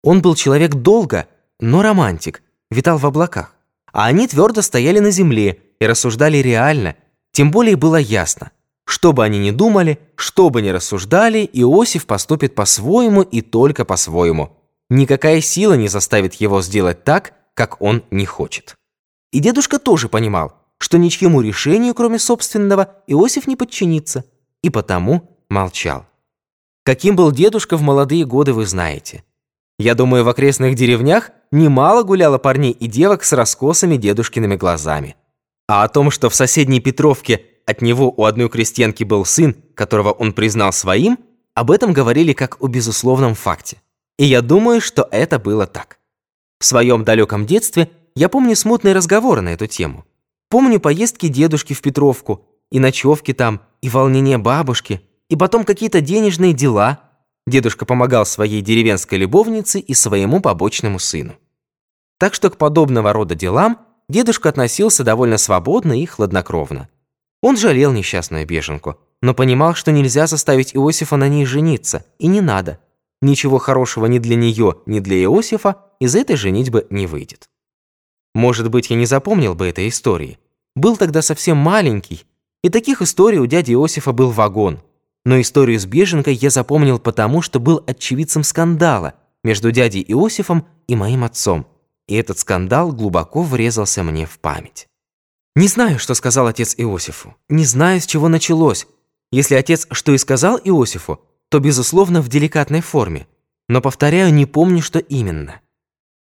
Он 0.02 0.20
был 0.20 0.34
человек 0.34 0.74
долго, 0.74 1.26
но 1.58 1.82
романтик, 1.82 2.42
витал 2.70 2.98
в 2.98 3.06
облаках. 3.06 3.54
А 3.92 4.06
они 4.06 4.28
твердо 4.28 4.62
стояли 4.62 4.98
на 4.98 5.10
земле 5.10 5.58
и 5.80 5.86
рассуждали 5.86 6.36
реально, 6.38 6.96
тем 7.32 7.50
более 7.50 7.76
было 7.76 7.96
ясно. 7.96 8.52
Что 8.84 9.12
бы 9.12 9.24
они 9.24 9.38
ни 9.38 9.50
думали, 9.50 9.98
что 10.14 10.50
бы 10.50 10.62
ни 10.62 10.68
рассуждали, 10.68 11.48
Иосиф 11.52 12.06
поступит 12.06 12.54
по-своему 12.54 13.22
и 13.22 13.40
только 13.40 13.84
по-своему– 13.84 14.56
никакая 14.90 15.40
сила 15.40 15.74
не 15.74 15.88
заставит 15.88 16.34
его 16.34 16.62
сделать 16.62 17.04
так, 17.04 17.34
как 17.54 17.80
он 17.80 18.04
не 18.10 18.26
хочет. 18.26 18.74
И 19.32 19.40
дедушка 19.40 19.78
тоже 19.78 20.08
понимал, 20.08 20.54
что 20.78 20.98
ничьему 20.98 21.40
решению, 21.40 21.94
кроме 21.94 22.18
собственного, 22.18 22.94
Иосиф 23.06 23.46
не 23.46 23.56
подчинится, 23.56 24.24
и 24.62 24.70
потому 24.70 25.44
молчал. 25.48 26.06
Каким 26.84 27.16
был 27.16 27.32
дедушка 27.32 27.76
в 27.76 27.82
молодые 27.82 28.24
годы, 28.24 28.52
вы 28.52 28.66
знаете. 28.66 29.24
Я 29.78 29.94
думаю, 29.94 30.24
в 30.24 30.28
окрестных 30.28 30.74
деревнях 30.74 31.30
немало 31.50 32.02
гуляло 32.02 32.38
парней 32.38 32.70
и 32.70 32.86
девок 32.86 33.24
с 33.24 33.32
раскосыми 33.32 33.96
дедушкиными 33.96 34.56
глазами. 34.56 35.16
А 35.68 35.82
о 35.82 35.88
том, 35.88 36.10
что 36.10 36.30
в 36.30 36.34
соседней 36.34 36.80
Петровке 36.80 37.44
от 37.66 37.82
него 37.82 38.12
у 38.16 38.24
одной 38.24 38.48
крестьянки 38.48 39.04
был 39.04 39.24
сын, 39.24 39.56
которого 39.74 40.12
он 40.12 40.32
признал 40.32 40.72
своим, 40.72 41.18
об 41.54 41.70
этом 41.70 41.92
говорили 41.92 42.32
как 42.32 42.62
о 42.62 42.68
безусловном 42.68 43.34
факте. 43.34 43.78
И 44.18 44.24
я 44.24 44.42
думаю, 44.42 44.80
что 44.80 45.06
это 45.10 45.38
было 45.38 45.66
так. 45.66 45.98
В 46.58 46.64
своем 46.64 47.04
далеком 47.04 47.46
детстве 47.46 47.90
я 48.14 48.28
помню 48.28 48.56
смутные 48.56 48.94
разговоры 48.94 49.42
на 49.42 49.50
эту 49.50 49.66
тему. 49.66 50.06
Помню 50.48 50.80
поездки 50.80 51.28
дедушки 51.28 51.74
в 51.74 51.82
Петровку, 51.82 52.46
и 52.70 52.78
ночевки 52.80 53.32
там, 53.32 53.60
и 53.82 53.88
волнение 53.88 54.38
бабушки, 54.38 55.02
и 55.28 55.36
потом 55.36 55.64
какие-то 55.64 56.00
денежные 56.00 56.52
дела. 56.52 57.00
Дедушка 57.46 57.84
помогал 57.84 58.26
своей 58.26 58.60
деревенской 58.60 59.18
любовнице 59.18 59.78
и 59.78 59.94
своему 59.94 60.40
побочному 60.40 60.98
сыну. 60.98 61.34
Так 62.18 62.34
что 62.34 62.50
к 62.50 62.56
подобного 62.56 63.12
рода 63.12 63.34
делам 63.34 63.86
дедушка 64.08 64.48
относился 64.48 65.04
довольно 65.04 65.36
свободно 65.36 66.00
и 66.00 66.06
хладнокровно. 66.06 66.88
Он 67.42 67.56
жалел 67.56 67.92
несчастную 67.92 68.46
беженку, 68.46 68.98
но 69.20 69.34
понимал, 69.34 69.74
что 69.74 69.92
нельзя 69.92 70.26
заставить 70.26 70.74
Иосифа 70.74 71.16
на 71.16 71.28
ней 71.28 71.44
жениться, 71.44 72.04
и 72.18 72.26
не 72.26 72.40
надо. 72.40 72.80
Ничего 73.22 73.58
хорошего 73.58 74.06
ни 74.06 74.18
для 74.18 74.36
нее, 74.36 74.76
ни 74.86 75.00
для 75.00 75.22
Иосифа 75.22 75.84
из 76.00 76.14
этой 76.14 76.36
женитьбы 76.36 76.86
не 76.90 77.06
выйдет. 77.06 77.48
Может 78.34 78.70
быть, 78.70 78.90
я 78.90 78.96
не 78.96 79.06
запомнил 79.06 79.54
бы 79.54 79.66
этой 79.66 79.88
истории. 79.88 80.38
Был 80.74 80.96
тогда 80.96 81.22
совсем 81.22 81.56
маленький, 81.56 82.24
и 82.62 82.68
таких 82.68 83.00
историй 83.00 83.38
у 83.38 83.46
дяди 83.46 83.72
Иосифа 83.72 84.12
был 84.12 84.30
вагон. 84.30 84.82
Но 85.24 85.40
историю 85.40 85.80
с 85.80 85.86
беженкой 85.86 86.34
я 86.34 86.50
запомнил 86.50 86.98
потому, 86.98 87.40
что 87.42 87.58
был 87.58 87.82
очевидцем 87.86 88.44
скандала 88.44 89.14
между 89.42 89.72
дядей 89.72 90.04
Иосифом 90.06 90.66
и 90.86 90.94
моим 90.94 91.24
отцом. 91.24 91.66
И 92.08 92.14
этот 92.14 92.38
скандал 92.38 92.92
глубоко 92.92 93.42
врезался 93.42 94.02
мне 94.02 94.26
в 94.26 94.38
память. 94.38 94.86
Не 95.54 95.68
знаю, 95.68 95.98
что 95.98 96.14
сказал 96.14 96.46
отец 96.46 96.74
Иосифу. 96.76 97.34
Не 97.48 97.64
знаю, 97.64 98.00
с 98.00 98.06
чего 98.06 98.28
началось. 98.28 98.86
Если 99.32 99.54
отец 99.54 99.86
что 99.90 100.12
и 100.12 100.18
сказал 100.18 100.60
Иосифу, 100.62 101.20
то, 101.48 101.58
безусловно, 101.60 102.20
в 102.20 102.28
деликатной 102.28 102.80
форме. 102.80 103.26
Но, 103.68 103.80
повторяю, 103.80 104.32
не 104.32 104.46
помню, 104.46 104.82
что 104.82 104.98
именно. 104.98 105.60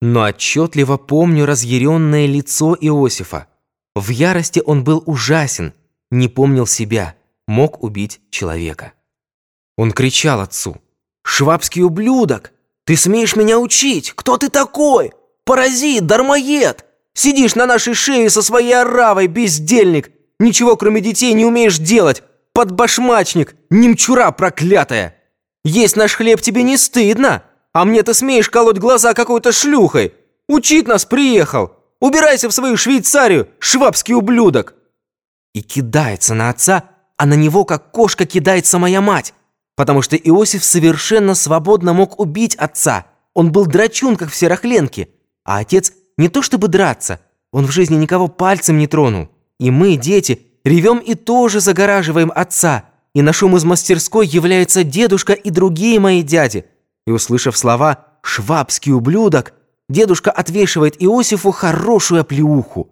Но 0.02 0.24
отчетливо 0.24 0.98
помню 0.98 1.46
разъяренное 1.46 2.26
лицо 2.26 2.76
Иосифа. 2.80 3.48
В 3.96 4.10
ярости 4.10 4.62
он 4.66 4.84
был 4.84 5.04
ужасен, 5.06 5.74
не 6.10 6.28
помнил 6.28 6.66
себя, 6.66 7.16
мог 7.48 7.84
убить 7.84 8.20
человека. 8.30 8.94
Он 9.78 9.92
кричал 9.92 10.42
отцу. 10.42 10.78
«Швабский 11.24 11.84
ублюдок! 11.84 12.52
Ты 12.86 12.98
смеешь 12.98 13.36
меня 13.36 13.60
учить? 13.60 14.12
Кто 14.14 14.38
ты 14.38 14.50
такой? 14.50 15.12
Паразит, 15.46 16.08
дармоед! 16.08 16.86
Сидишь 17.14 17.56
на 17.56 17.66
нашей 17.68 17.94
шее 17.94 18.30
со 18.30 18.42
своей 18.42 18.74
оравой, 18.74 19.28
бездельник! 19.28 20.12
Ничего, 20.40 20.76
кроме 20.78 21.02
детей, 21.02 21.34
не 21.34 21.46
умеешь 21.46 21.78
делать! 21.78 22.24
Подбашмачник, 22.54 23.56
немчура 23.70 24.32
проклятая! 24.32 25.16
Есть 25.64 25.96
наш 25.96 26.16
хлеб 26.16 26.42
тебе 26.42 26.64
не 26.64 26.78
стыдно? 26.78 27.44
А 27.74 27.86
мне 27.86 28.04
ты 28.04 28.14
смеешь 28.14 28.50
колоть 28.50 28.78
глаза 28.78 29.14
какой-то 29.14 29.52
шлюхой! 29.52 30.14
Учить 30.48 30.88
нас 30.88 31.06
приехал! 31.06 31.74
Убирайся 32.02 32.50
в 32.50 32.54
свою 32.54 32.78
Швейцарию, 32.78 33.50
швабский 33.60 34.16
ублюдок!» 34.16 34.74
И 35.54 35.62
кидается 35.62 36.34
на 36.34 36.50
отца, 36.50 36.90
а 37.18 37.26
на 37.26 37.36
него, 37.36 37.64
как 37.64 37.92
кошка, 37.92 38.26
кидается 38.26 38.80
моя 38.80 39.00
мать, 39.00 39.34
потому 39.76 40.02
что 40.02 40.16
Иосиф 40.16 40.64
совершенно 40.64 41.36
свободно 41.36 41.94
мог 41.94 42.20
убить 42.20 42.56
отца. 42.56 43.06
Он 43.34 43.52
был 43.52 43.68
драчун, 43.68 44.16
как 44.18 44.30
в 44.30 44.36
Серохленке, 44.36 45.10
а 45.46 45.60
отец 45.60 45.94
не 46.18 46.28
то 46.28 46.42
чтобы 46.42 46.68
драться, 46.68 47.22
он 47.52 47.66
в 47.66 47.72
жизни 47.72 47.96
никого 47.96 48.28
пальцем 48.28 48.78
не 48.78 48.88
тронул. 48.88 49.30
И 49.60 49.72
мы, 49.72 49.96
дети, 49.96 50.51
ревем 50.64 51.00
и 51.00 51.16
тоже 51.16 51.60
загораживаем 51.60 52.32
отца, 52.34 52.86
и 53.14 53.22
на 53.22 53.34
шум 53.34 53.58
из 53.58 53.64
мастерской 53.64 54.26
является 54.26 54.84
дедушка 54.84 55.34
и 55.34 55.50
другие 55.50 56.00
мои 56.00 56.22
дяди. 56.22 56.66
И, 57.06 57.12
услышав 57.12 57.58
слова 57.58 58.06
«швабский 58.22 58.94
ублюдок», 58.94 59.54
дедушка 59.90 60.32
отвешивает 60.32 60.96
Иосифу 61.02 61.52
хорошую 61.52 62.22
оплеуху. 62.22 62.90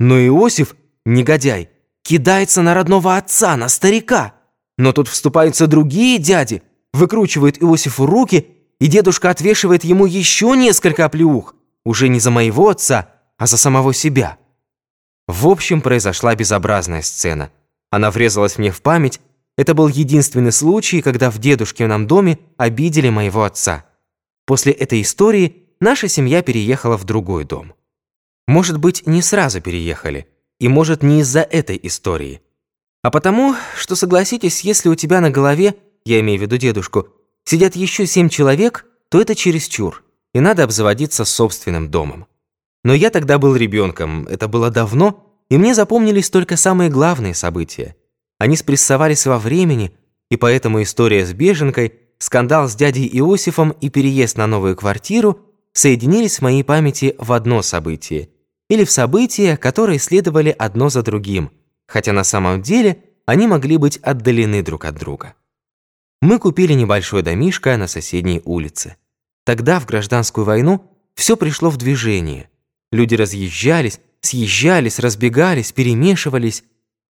Но 0.00 0.18
Иосиф, 0.26 0.74
негодяй, 1.04 1.70
кидается 2.02 2.62
на 2.62 2.74
родного 2.74 3.16
отца, 3.16 3.56
на 3.56 3.68
старика. 3.68 4.34
Но 4.78 4.92
тут 4.92 5.08
вступаются 5.08 5.66
другие 5.66 6.18
дяди, 6.18 6.62
выкручивают 6.92 7.62
Иосифу 7.62 8.06
руки, 8.06 8.48
и 8.80 8.86
дедушка 8.86 9.30
отвешивает 9.30 9.84
ему 9.84 10.06
еще 10.06 10.56
несколько 10.56 11.04
оплеух, 11.04 11.54
уже 11.84 12.08
не 12.08 12.18
за 12.18 12.30
моего 12.30 12.68
отца, 12.68 13.10
а 13.38 13.46
за 13.46 13.56
самого 13.56 13.94
себя. 13.94 14.38
В 15.28 15.48
общем, 15.48 15.80
произошла 15.80 16.34
безобразная 16.34 17.02
сцена. 17.02 17.50
Она 17.90 18.10
врезалась 18.10 18.58
мне 18.58 18.70
в 18.70 18.82
память. 18.82 19.20
Это 19.56 19.74
был 19.74 19.88
единственный 19.88 20.52
случай, 20.52 21.02
когда 21.02 21.30
в 21.30 21.38
дедушкином 21.38 22.06
доме 22.06 22.38
обидели 22.56 23.08
моего 23.08 23.44
отца. 23.44 23.84
После 24.46 24.72
этой 24.72 25.02
истории 25.02 25.68
наша 25.80 26.08
семья 26.08 26.42
переехала 26.42 26.96
в 26.96 27.04
другой 27.04 27.44
дом. 27.44 27.74
Может 28.48 28.78
быть, 28.78 29.06
не 29.06 29.22
сразу 29.22 29.60
переехали. 29.60 30.26
И 30.58 30.68
может, 30.68 31.02
не 31.02 31.20
из-за 31.20 31.40
этой 31.40 31.78
истории. 31.82 32.40
А 33.02 33.10
потому, 33.10 33.56
что, 33.76 33.96
согласитесь, 33.96 34.60
если 34.60 34.88
у 34.88 34.94
тебя 34.94 35.20
на 35.20 35.30
голове, 35.30 35.74
я 36.04 36.20
имею 36.20 36.38
в 36.38 36.42
виду 36.42 36.56
дедушку, 36.56 37.08
сидят 37.44 37.74
еще 37.74 38.06
семь 38.06 38.28
человек, 38.28 38.86
то 39.08 39.20
это 39.20 39.34
чересчур, 39.34 40.04
и 40.32 40.40
надо 40.40 40.64
обзаводиться 40.64 41.24
собственным 41.24 41.90
домом. 41.90 42.26
Но 42.84 42.94
я 42.94 43.10
тогда 43.10 43.38
был 43.38 43.54
ребенком, 43.56 44.26
это 44.26 44.48
было 44.48 44.70
давно, 44.70 45.36
и 45.48 45.58
мне 45.58 45.74
запомнились 45.74 46.30
только 46.30 46.56
самые 46.56 46.90
главные 46.90 47.34
события. 47.34 47.96
Они 48.38 48.56
спрессовались 48.56 49.26
во 49.26 49.38
времени, 49.38 49.92
и 50.30 50.36
поэтому 50.36 50.82
история 50.82 51.24
с 51.24 51.32
беженкой, 51.32 51.94
скандал 52.18 52.68
с 52.68 52.74
дядей 52.74 53.08
Иосифом 53.18 53.70
и 53.80 53.88
переезд 53.88 54.36
на 54.36 54.46
новую 54.46 54.76
квартиру 54.76 55.40
соединились 55.72 56.38
в 56.38 56.42
моей 56.42 56.64
памяти 56.64 57.14
в 57.18 57.32
одно 57.32 57.62
событие– 57.62 58.28
или 58.72 58.86
в 58.86 58.90
события, 58.90 59.58
которые 59.58 59.98
следовали 59.98 60.48
одно 60.48 60.88
за 60.88 61.02
другим, 61.02 61.50
хотя 61.86 62.14
на 62.14 62.24
самом 62.24 62.62
деле 62.62 63.04
они 63.26 63.46
могли 63.46 63.76
быть 63.76 63.98
отдалены 63.98 64.62
друг 64.62 64.86
от 64.86 64.94
друга. 64.94 65.34
Мы 66.22 66.38
купили 66.38 66.72
небольшой 66.72 67.20
домишко 67.20 67.76
на 67.76 67.86
соседней 67.86 68.40
улице. 68.46 68.96
Тогда, 69.44 69.78
в 69.78 69.84
гражданскую 69.84 70.46
войну, 70.46 70.90
все 71.14 71.36
пришло 71.36 71.68
в 71.68 71.76
движение. 71.76 72.48
Люди 72.92 73.14
разъезжались, 73.14 74.00
съезжались, 74.20 74.98
разбегались, 74.98 75.72
перемешивались. 75.72 76.62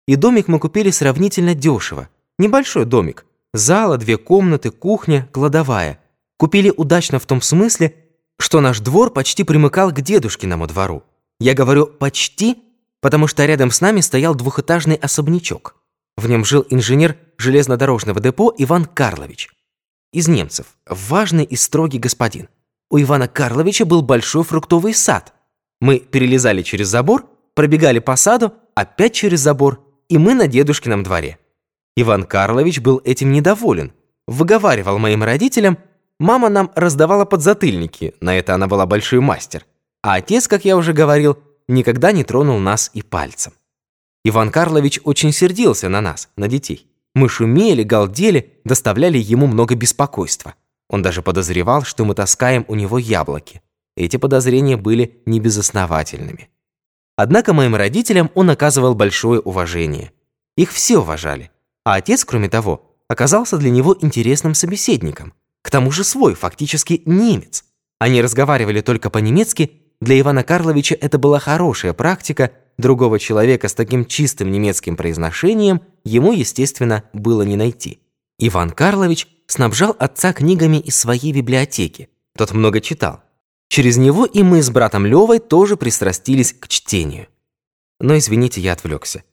И 0.08 0.15
домик 0.15 0.48
мы 0.48 0.60
купили 0.60 0.91
сравнительно 0.91 1.56
дешево. 1.56 2.08
Небольшой 2.38 2.86
домик. 2.86 3.26
Зала, 3.54 3.98
две 3.98 4.17
комнаты, 4.17 4.70
кухня, 4.72 5.28
кладовая. 5.32 6.00
Купили 6.38 6.72
удачно 6.76 7.20
в 7.20 7.26
том 7.26 7.41
смысле, 7.41 7.96
что 8.39 8.62
наш 8.62 8.80
двор 8.80 9.12
почти 9.12 9.44
примыкал 9.44 9.91
к 9.91 10.02
дедушкиному 10.02 10.67
двору. 10.67 11.04
Я 11.39 11.54
говорю 11.54 11.88
«почти», 11.88 12.58
потому 13.02 13.28
что 13.28 13.46
рядом 13.46 13.72
с 13.72 13.82
нами 13.82 14.02
стоял 14.02 14.36
двухэтажный 14.36 14.96
особнячок. 14.96 15.76
В 16.15 16.30
нем 16.30 16.46
жил 16.46 16.65
инженер 16.70 17.17
железнодорожного 17.38 18.20
депо 18.20 18.54
Иван 18.58 18.86
Карлович. 18.86 19.50
Из 20.13 20.28
немцев. 20.28 20.67
Важный 20.88 21.44
и 21.44 21.56
строгий 21.56 22.00
господин. 22.00 22.50
У 22.89 23.00
Ивана 23.00 23.28
Карловича 23.28 23.86
был 23.86 24.02
большой 24.02 24.44
фруктовый 24.44 24.94
сад. 24.94 25.34
Мы 25.82 26.00
перелезали 26.00 26.62
через 26.62 26.88
забор, 26.88 27.26
пробегали 27.56 28.00
по 28.00 28.15
саду, 28.15 28.54
опять 28.76 29.13
через 29.13 29.41
забор, 29.41 29.84
и 30.08 30.17
мы 30.17 30.36
на 30.36 30.48
дедушкином 30.48 31.04
дворе. 31.04 31.39
Иван 31.98 32.24
Карлович 32.24 32.80
был 32.80 33.02
этим 33.04 33.32
недоволен. 33.32 33.91
Выговаривал 34.28 35.00
моим 35.00 35.24
родителям, 35.24 35.80
мама 36.20 36.50
нам 36.50 36.72
раздавала 36.76 37.26
подзатыльники, 37.26 38.13
на 38.22 38.38
это 38.38 38.54
она 38.56 38.67
была 38.67 38.86
большой 38.86 39.20
мастер. 39.20 39.65
А 40.04 40.15
отец, 40.15 40.48
как 40.48 40.63
я 40.63 40.78
уже 40.78 40.94
говорил, 40.94 41.38
никогда 41.67 42.12
не 42.12 42.24
тронул 42.24 42.60
нас 42.60 42.91
и 42.94 43.02
пальцем. 43.02 43.54
Иван 44.24 44.52
Карлович 44.52 45.02
очень 45.04 45.32
сердился 45.32 45.89
на 45.89 46.00
нас, 46.00 46.30
на 46.38 46.48
детей. 46.48 46.88
Мы 47.15 47.28
шумели, 47.28 47.84
галдели, 47.84 48.54
доставляли 48.63 49.17
ему 49.17 49.48
много 49.48 49.76
беспокойства. 49.76 50.54
Он 50.89 51.02
даже 51.02 51.22
подозревал, 51.22 51.84
что 51.84 52.06
мы 52.06 52.13
таскаем 52.13 52.65
у 52.67 52.76
него 52.76 53.00
яблоки. 53.00 53.62
Эти 53.95 54.17
подозрения 54.17 54.77
были 54.77 55.21
небезосновательными. 55.25 56.49
Однако 57.15 57.54
моим 57.54 57.75
родителям 57.75 58.32
он 58.36 58.49
оказывал 58.49 58.95
большое 58.95 59.39
уважение. 59.39 60.12
Их 60.58 60.71
все 60.71 60.99
уважали. 60.99 61.51
А 61.84 61.95
отец, 61.95 62.25
кроме 62.25 62.49
того, 62.49 62.95
оказался 63.08 63.58
для 63.58 63.69
него 63.69 63.95
интересным 63.99 64.54
собеседником. 64.54 65.34
К 65.62 65.69
тому 65.69 65.91
же 65.91 66.04
свой, 66.04 66.34
фактически 66.34 67.01
немец. 67.06 67.65
они 67.99 68.21
разговаривали 68.21 68.82
только 68.82 69.10
по-немецки, 69.10 69.71
для 69.99 70.19
Ивана 70.19 70.43
Карловича 70.43 70.97
это 70.99 71.19
была 71.19 71.38
хорошая 71.38 71.93
практика, 71.93 72.51
другого 72.77 73.19
человека 73.19 73.67
с 73.67 73.75
таким 73.75 74.06
чистым 74.06 74.51
немецким 74.51 74.97
произношением 74.97 75.82
ему, 76.04 76.32
естественно, 76.34 77.04
было 77.13 77.43
не 77.43 77.56
найти. 77.56 77.99
Иван 78.39 78.71
Карлович 78.71 79.27
снабжал 79.45 79.95
отца 79.99 80.34
книгами 80.34 80.77
из 80.77 80.95
своей 80.95 81.32
библиотеки. 81.32 82.10
Тот 82.36 82.54
много 82.54 82.82
читал. 82.82 83.21
Через 83.71 83.95
него 83.95 84.25
и 84.25 84.43
мы 84.43 84.62
с 84.62 84.69
братом 84.69 85.05
Левой 85.05 85.39
тоже 85.39 85.77
пристрастились 85.77 86.51
к 86.51 86.67
чтению. 86.67 87.27
Но, 88.01 88.17
извините, 88.17 88.60
я 88.60 88.73
отвлекся. 88.73 89.23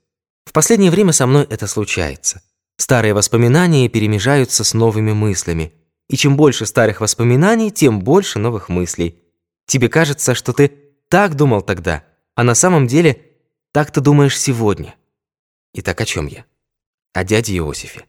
В 0.44 0.52
последнее 0.52 0.92
время 0.92 1.12
со 1.12 1.26
мной 1.26 1.44
это 1.50 1.66
случается. 1.66 2.40
Старые 2.76 3.14
воспоминания 3.14 3.88
перемежаются 3.88 4.62
с 4.62 4.74
новыми 4.74 5.12
мыслями. 5.12 5.72
И 6.08 6.16
чем 6.16 6.36
больше 6.36 6.66
старых 6.66 7.00
воспоминаний, 7.00 7.72
тем 7.72 7.98
больше 7.98 8.38
новых 8.38 8.68
мыслей. 8.68 9.20
Тебе 9.66 9.88
кажется, 9.88 10.36
что 10.36 10.52
ты 10.52 10.70
так 11.08 11.34
думал 11.34 11.62
тогда, 11.62 12.04
а 12.36 12.44
на 12.44 12.54
самом 12.54 12.86
деле 12.86 13.20
так 13.72 13.90
ты 13.90 14.00
думаешь 14.00 14.38
сегодня. 14.38 14.94
Итак, 15.74 16.00
о 16.00 16.04
чем 16.04 16.28
я? 16.28 16.44
О 17.12 17.24
дяде 17.24 17.56
Иосифе. 17.56 18.04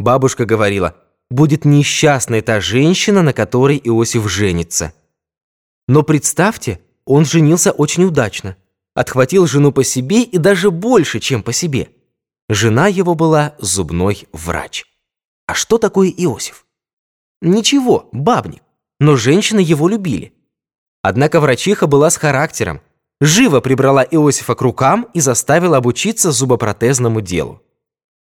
Бабушка 0.00 0.44
говорила, 0.44 0.96
будет 1.30 1.64
несчастной 1.64 2.40
та 2.40 2.60
женщина, 2.60 3.22
на 3.22 3.32
которой 3.32 3.80
Иосиф 3.84 4.28
женится. 4.28 4.92
Но 5.88 6.02
представьте, 6.02 6.80
он 7.04 7.24
женился 7.24 7.72
очень 7.72 8.04
удачно. 8.04 8.56
Отхватил 8.94 9.46
жену 9.46 9.72
по 9.72 9.84
себе 9.84 10.22
и 10.22 10.38
даже 10.38 10.70
больше, 10.70 11.18
чем 11.18 11.42
по 11.42 11.52
себе. 11.52 11.90
Жена 12.48 12.88
его 12.88 13.14
была 13.14 13.54
зубной 13.58 14.28
врач. 14.32 14.84
А 15.46 15.54
что 15.54 15.78
такое 15.78 16.08
Иосиф? 16.10 16.66
Ничего, 17.40 18.08
бабник. 18.12 18.62
Но 19.00 19.16
женщины 19.16 19.60
его 19.60 19.88
любили. 19.88 20.32
Однако 21.02 21.40
врачиха 21.40 21.86
была 21.86 22.10
с 22.10 22.16
характером. 22.16 22.80
Живо 23.20 23.60
прибрала 23.60 24.02
Иосифа 24.02 24.54
к 24.54 24.62
рукам 24.62 25.08
и 25.14 25.20
заставила 25.20 25.78
обучиться 25.78 26.30
зубопротезному 26.30 27.20
делу. 27.20 27.62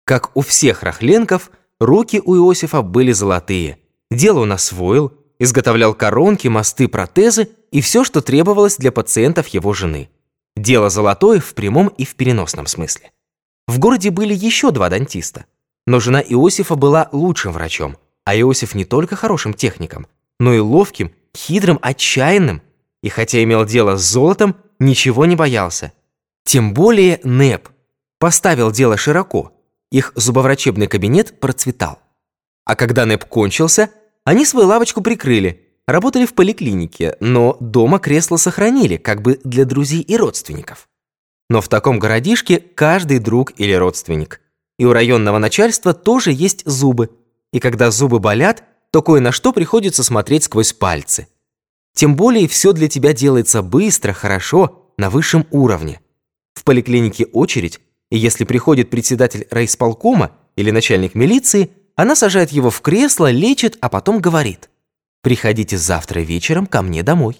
Как 0.05 0.35
у 0.35 0.41
всех 0.41 0.83
рахленков, 0.83 1.51
руки 1.79 2.21
у 2.23 2.35
Иосифа 2.35 2.81
были 2.81 3.11
золотые. 3.11 3.79
Дело 4.11 4.39
он 4.39 4.51
освоил, 4.51 5.13
изготовлял 5.39 5.93
коронки, 5.93 6.47
мосты, 6.47 6.87
протезы 6.87 7.49
и 7.71 7.81
все, 7.81 8.03
что 8.03 8.21
требовалось 8.21 8.77
для 8.77 8.91
пациентов 8.91 9.47
его 9.47 9.73
жены. 9.73 10.09
Дело 10.55 10.89
золотое 10.89 11.39
в 11.39 11.53
прямом 11.53 11.87
и 11.87 12.05
в 12.05 12.15
переносном 12.15 12.67
смысле. 12.67 13.11
В 13.67 13.79
городе 13.79 14.11
были 14.11 14.33
еще 14.33 14.71
два 14.71 14.89
дантиста. 14.89 15.45
Но 15.87 15.99
жена 15.99 16.21
Иосифа 16.21 16.75
была 16.75 17.09
лучшим 17.11 17.51
врачом, 17.51 17.97
а 18.25 18.37
Иосиф 18.37 18.75
не 18.75 18.85
только 18.85 19.15
хорошим 19.15 19.53
техником, 19.53 20.07
но 20.39 20.53
и 20.53 20.59
ловким, 20.59 21.11
хитрым, 21.35 21.79
отчаянным. 21.81 22.61
И 23.01 23.09
хотя 23.09 23.41
имел 23.41 23.65
дело 23.65 23.95
с 23.95 24.01
золотом, 24.01 24.55
ничего 24.79 25.25
не 25.25 25.35
боялся. 25.35 25.93
Тем 26.43 26.73
более 26.73 27.19
НЭП 27.23 27.69
поставил 28.19 28.71
дело 28.71 28.97
широко. 28.97 29.53
Их 29.91 30.11
зубоврачебный 30.15 30.87
кабинет 30.87 31.39
процветал. 31.39 31.99
А 32.65 32.75
когда 32.75 33.05
НЭП 33.05 33.25
кончился, 33.25 33.91
они 34.29 34.45
свою 34.45 34.67
лавочку 34.67 35.01
прикрыли, 35.01 35.65
работали 35.87 36.27
в 36.27 36.35
поликлинике, 36.35 37.17
но 37.19 37.57
дома 37.59 37.97
кресло 37.97 38.37
сохранили, 38.37 38.97
как 38.97 39.23
бы 39.23 39.39
для 39.43 39.65
друзей 39.65 40.01
и 40.01 40.15
родственников. 40.15 40.87
Но 41.49 41.61
в 41.61 41.67
таком 41.67 41.97
городишке 41.97 42.59
каждый 42.59 43.17
друг 43.17 43.53
или 43.59 43.73
родственник. 43.73 44.39
И 44.77 44.85
у 44.85 44.93
районного 44.93 45.39
начальства 45.39 45.95
тоже 45.95 46.31
есть 46.31 46.61
зубы. 46.67 47.09
И 47.51 47.59
когда 47.59 47.89
зубы 47.89 48.19
болят, 48.19 48.63
то 48.91 49.01
кое 49.01 49.19
на 49.19 49.31
что 49.31 49.51
приходится 49.51 50.03
смотреть 50.03 50.43
сквозь 50.43 50.73
пальцы. 50.73 51.27
Тем 51.95 52.15
более 52.15 52.47
все 52.47 52.71
для 52.71 52.87
тебя 52.87 53.13
делается 53.13 53.63
быстро, 53.63 54.13
хорошо, 54.13 54.93
на 54.99 55.09
высшем 55.09 55.47
уровне. 55.49 56.01
В 56.53 56.65
поликлинике 56.65 57.25
очередь, 57.25 57.79
и 58.11 58.17
если 58.19 58.43
приходит 58.43 58.91
председатель 58.91 59.47
райисполкома 59.49 60.33
или 60.55 60.69
начальник 60.69 61.15
милиции, 61.15 61.71
она 62.01 62.15
сажает 62.15 62.53
его 62.53 62.69
в 62.69 62.79
кресло, 62.79 63.29
лечит, 63.29 63.77
а 63.81 63.89
потом 63.89 64.21
говорит 64.21 64.69
«Приходите 65.21 65.77
завтра 65.77 66.21
вечером 66.21 66.65
ко 66.65 66.81
мне 66.81 67.03
домой». 67.03 67.35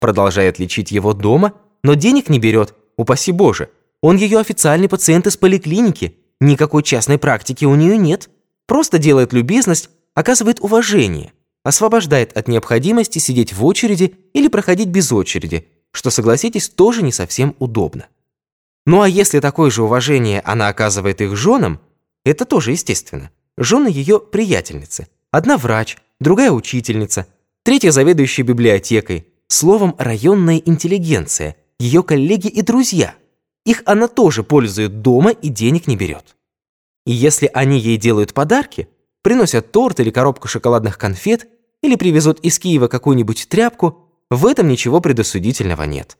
Продолжает 0.00 0.58
лечить 0.58 0.90
его 0.90 1.12
дома, 1.12 1.52
но 1.84 1.94
денег 1.94 2.28
не 2.28 2.40
берет, 2.40 2.74
упаси 2.96 3.30
Боже. 3.30 3.70
Он 4.02 4.16
ее 4.16 4.40
официальный 4.40 4.88
пациент 4.88 5.28
из 5.28 5.36
поликлиники. 5.36 6.16
Никакой 6.40 6.82
частной 6.82 7.16
практики 7.16 7.64
у 7.64 7.76
нее 7.76 7.96
нет. 7.96 8.28
Просто 8.66 8.98
делает 8.98 9.32
любезность, 9.32 9.88
оказывает 10.14 10.58
уважение, 10.58 11.32
освобождает 11.62 12.36
от 12.36 12.48
необходимости 12.48 13.20
сидеть 13.20 13.52
в 13.52 13.64
очереди 13.64 14.16
или 14.32 14.48
проходить 14.48 14.88
без 14.88 15.12
очереди, 15.12 15.68
что, 15.92 16.10
согласитесь, 16.10 16.68
тоже 16.68 17.04
не 17.04 17.12
совсем 17.12 17.54
удобно. 17.60 18.08
Ну 18.84 19.02
а 19.02 19.08
если 19.08 19.38
такое 19.38 19.70
же 19.70 19.84
уважение 19.84 20.40
она 20.40 20.66
оказывает 20.66 21.20
их 21.20 21.36
женам, 21.36 21.78
это 22.24 22.44
тоже 22.46 22.72
естественно. 22.72 23.30
Жены 23.58 23.88
ее 23.88 24.20
приятельницы. 24.20 25.08
Одна 25.30 25.56
врач, 25.56 25.96
другая 26.20 26.50
учительница, 26.50 27.26
третья 27.62 27.90
заведующая 27.90 28.44
библиотекой. 28.44 29.28
Словом, 29.48 29.94
районная 29.98 30.56
интеллигенция, 30.58 31.56
ее 31.78 32.02
коллеги 32.02 32.48
и 32.48 32.62
друзья. 32.62 33.14
Их 33.64 33.82
она 33.86 34.08
тоже 34.08 34.42
пользует 34.42 35.02
дома 35.02 35.30
и 35.30 35.48
денег 35.48 35.86
не 35.86 35.96
берет. 35.96 36.36
И 37.06 37.12
если 37.12 37.50
они 37.54 37.78
ей 37.78 37.96
делают 37.96 38.34
подарки, 38.34 38.88
приносят 39.22 39.72
торт 39.72 40.00
или 40.00 40.10
коробку 40.10 40.48
шоколадных 40.48 40.98
конфет, 40.98 41.48
или 41.82 41.94
привезут 41.96 42.40
из 42.40 42.58
Киева 42.58 42.88
какую-нибудь 42.88 43.48
тряпку, 43.48 44.08
в 44.30 44.46
этом 44.46 44.68
ничего 44.68 45.00
предосудительного 45.00 45.84
нет. 45.84 46.18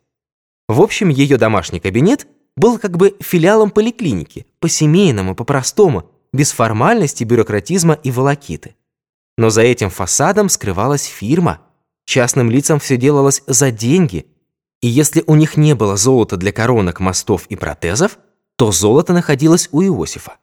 В 0.68 0.80
общем, 0.80 1.08
ее 1.08 1.36
домашний 1.36 1.80
кабинет 1.80 2.26
был 2.56 2.78
как 2.78 2.96
бы 2.96 3.16
филиалом 3.20 3.70
поликлиники, 3.70 4.46
по-семейному, 4.60 5.34
по-простому, 5.34 6.10
без 6.32 6.52
формальности, 6.52 7.24
бюрократизма 7.24 7.94
и 7.94 8.10
волокиты. 8.10 8.76
Но 9.36 9.50
за 9.50 9.62
этим 9.62 9.90
фасадом 9.90 10.48
скрывалась 10.48 11.04
фирма. 11.04 11.60
Частным 12.04 12.50
лицам 12.50 12.78
все 12.78 12.96
делалось 12.96 13.42
за 13.46 13.70
деньги. 13.70 14.26
И 14.80 14.88
если 14.88 15.22
у 15.26 15.34
них 15.34 15.56
не 15.56 15.74
было 15.74 15.96
золота 15.96 16.36
для 16.36 16.52
коронок, 16.52 17.00
мостов 17.00 17.46
и 17.48 17.56
протезов, 17.56 18.18
то 18.56 18.72
золото 18.72 19.12
находилось 19.12 19.68
у 19.72 19.82
Иосифа. 19.82 20.38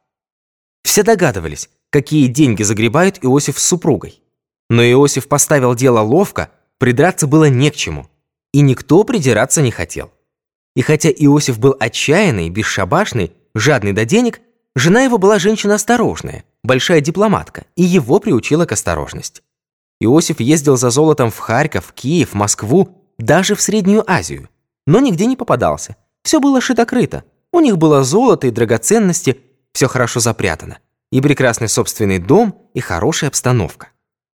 Все 0.84 1.04
догадывались, 1.04 1.70
какие 1.90 2.28
деньги 2.28 2.64
загребает 2.64 3.24
Иосиф 3.24 3.58
с 3.58 3.64
супругой. 3.64 4.22
Но 4.70 4.84
Иосиф 4.84 5.28
поставил 5.28 5.76
дело 5.76 6.02
ловко, 6.02 6.52
придраться 6.78 7.28
было 7.28 7.50
не 7.50 7.72
к 7.72 7.76
чему. 7.76 8.08
И 8.52 8.62
никто 8.62 9.04
придираться 9.04 9.62
не 9.62 9.72
хотел. 9.72 10.12
И 10.76 10.82
хотя 10.82 11.10
Иосиф 11.10 11.60
был 11.60 11.76
отчаянный, 11.80 12.50
бесшабашный, 12.50 13.34
жадный 13.56 13.94
до 13.94 14.06
денег, 14.06 14.42
Жена 14.76 15.04
его 15.04 15.18
была 15.20 15.38
женщина 15.38 15.76
осторожная, 15.76 16.46
большая 16.64 17.00
дипломатка, 17.00 17.66
и 17.76 17.84
его 17.84 18.20
приучила 18.20 18.66
к 18.66 18.72
осторожности. 18.72 19.44
Иосиф 20.00 20.40
ездил 20.40 20.78
за 20.78 20.90
золотом 20.90 21.30
в 21.30 21.38
Харьков, 21.38 21.94
Киев, 21.94 22.34
Москву, 22.34 23.04
даже 23.20 23.56
в 23.56 23.62
Среднюю 23.62 24.04
Азию. 24.10 24.50
Но 24.88 25.00
нигде 25.00 25.28
не 25.28 25.38
попадался. 25.38 25.96
Все 26.24 26.40
было 26.40 26.60
шито-крыто. 26.60 27.24
У 27.52 27.60
них 27.60 27.78
было 27.78 28.04
золото 28.04 28.48
и 28.48 28.52
драгоценности, 28.52 29.40
все 29.74 29.88
хорошо 29.88 30.20
запрятано. 30.20 30.80
И 31.12 31.22
прекрасный 31.22 31.70
собственный 31.70 32.18
дом, 32.18 32.68
и 32.74 32.80
хорошая 32.80 33.30
обстановка. 33.30 33.90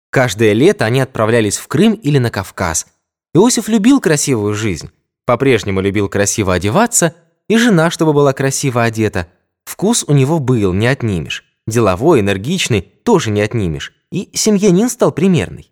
Каждое 0.09 0.53
лето 0.53 0.85
они 0.85 1.01
отправлялись 1.01 1.57
в 1.57 1.67
Крым 1.67 1.93
или 1.93 2.17
на 2.17 2.31
Кавказ. 2.31 2.87
Иосиф 3.33 3.67
любил 3.67 3.99
красивую 3.99 4.53
жизнь, 4.53 4.89
по-прежнему 5.25 5.81
любил 5.81 6.07
красиво 6.07 6.53
одеваться, 6.53 7.13
и 7.47 7.57
жена, 7.57 7.91
чтобы 7.91 8.13
была 8.13 8.31
красиво 8.31 8.81
одета– 8.83 9.27
Вкус 9.69 10.03
у 10.07 10.13
него 10.13 10.39
был, 10.39 10.73
не 10.73 10.87
отнимешь. 10.87 11.45
Деловой, 11.67 12.21
энергичный, 12.21 12.81
тоже 12.81 13.29
не 13.29 13.41
отнимешь. 13.41 13.93
И 14.11 14.31
семьянин 14.33 14.89
стал 14.89 15.11
примерный. 15.11 15.71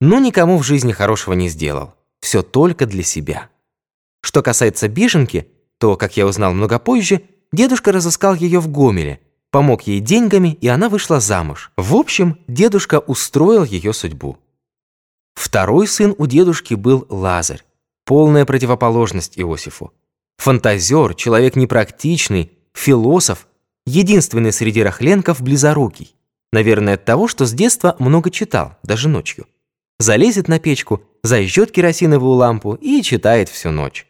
Но 0.00 0.18
никому 0.18 0.58
в 0.58 0.64
жизни 0.64 0.90
хорошего 0.90 1.34
не 1.34 1.48
сделал. 1.48 1.94
Все 2.20 2.42
только 2.42 2.84
для 2.84 3.04
себя. 3.04 3.48
Что 4.22 4.42
касается 4.42 4.88
беженки, 4.88 5.46
то, 5.78 5.96
как 5.96 6.16
я 6.16 6.26
узнал 6.26 6.52
много 6.52 6.80
позже, 6.80 7.22
дедушка 7.52 7.92
разыскал 7.92 8.34
ее 8.34 8.58
в 8.58 8.66
Гомеле, 8.66 9.20
помог 9.52 9.82
ей 9.82 10.00
деньгами, 10.00 10.58
и 10.60 10.66
она 10.66 10.88
вышла 10.88 11.20
замуж. 11.20 11.70
В 11.76 11.94
общем, 11.94 12.40
дедушка 12.48 12.98
устроил 12.98 13.62
ее 13.62 13.92
судьбу. 13.92 14.36
Второй 15.36 15.86
сын 15.86 16.12
у 16.18 16.26
дедушки 16.26 16.74
был 16.74 17.06
Лазарь, 17.08 17.62
полная 18.04 18.44
противоположность 18.44 19.38
Иосифу. 19.38 19.92
Фантазер, 20.38 21.14
человек 21.14 21.54
непрактичный, 21.54 22.57
философ, 22.78 23.48
единственный 23.86 24.52
среди 24.52 24.82
рахленков 24.82 25.42
близорукий. 25.42 26.14
Наверное, 26.52 26.94
от 26.94 27.04
того, 27.04 27.28
что 27.28 27.44
с 27.44 27.52
детства 27.52 27.96
много 27.98 28.30
читал, 28.30 28.76
даже 28.82 29.08
ночью. 29.08 29.46
Залезет 29.98 30.48
на 30.48 30.58
печку, 30.58 31.02
зажжет 31.22 31.72
керосиновую 31.72 32.32
лампу 32.32 32.74
и 32.74 33.02
читает 33.02 33.48
всю 33.48 33.70
ночь. 33.70 34.06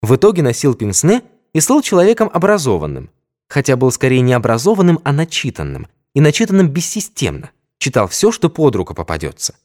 В 0.00 0.14
итоге 0.16 0.42
носил 0.42 0.74
пенсне 0.74 1.22
и 1.52 1.60
стал 1.60 1.82
человеком 1.82 2.30
образованным. 2.32 3.10
Хотя 3.48 3.76
был 3.76 3.90
скорее 3.90 4.20
не 4.20 4.32
образованным, 4.32 5.00
а 5.04 5.12
начитанным. 5.12 5.88
И 6.14 6.20
начитанным 6.20 6.68
бессистемно. 6.68 7.50
Читал 7.78 8.06
все, 8.08 8.30
что 8.30 8.48
под 8.48 8.76
руку 8.76 8.94
попадется. 8.94 9.56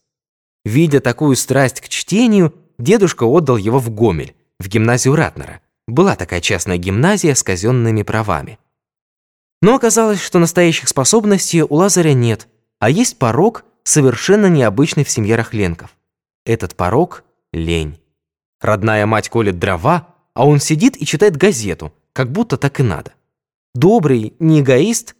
Видя 0.66 1.00
такую 1.00 1.36
страсть 1.36 1.80
к 1.80 1.88
чтению, 1.88 2.54
дедушка 2.78 3.24
отдал 3.24 3.58
его 3.58 3.80
в 3.80 3.90
Гомель, 3.92 4.36
в 4.60 4.68
гимназию 4.68 5.16
Ратнера. 5.16 5.62
Была 5.90 6.16
такая 6.16 6.40
частная 6.40 6.78
гимназия 6.78 7.34
с 7.34 7.42
казенными 7.42 8.04
правами. 8.04 8.60
Но 9.62 9.74
оказалось, 9.74 10.22
что 10.22 10.38
настоящих 10.38 10.88
способностей 10.88 11.64
у 11.64 11.74
Лазаря 11.74 12.14
нет, 12.14 12.48
а 12.78 12.92
есть 12.92 13.18
порог, 13.18 13.66
совершенно 13.84 14.46
необычный 14.46 15.04
в 15.04 15.10
семье 15.10 15.36
Рахленков. 15.36 15.98
Этот 16.46 16.76
порог– 16.76 17.24
лень. 17.54 18.00
Родная 18.62 19.08
мать 19.08 19.30
колет 19.30 19.58
дрова, 19.58 20.14
а 20.36 20.46
он 20.46 20.60
сидит 20.60 20.96
и 20.96 21.08
читает 21.08 21.38
газету, 21.38 21.92
как 22.14 22.32
будто 22.32 22.58
так 22.58 22.80
и 22.80 22.84
надо. 22.84 23.14
Добрый, 23.74 24.34
не 24.38 24.62
эгоист, 24.62 25.16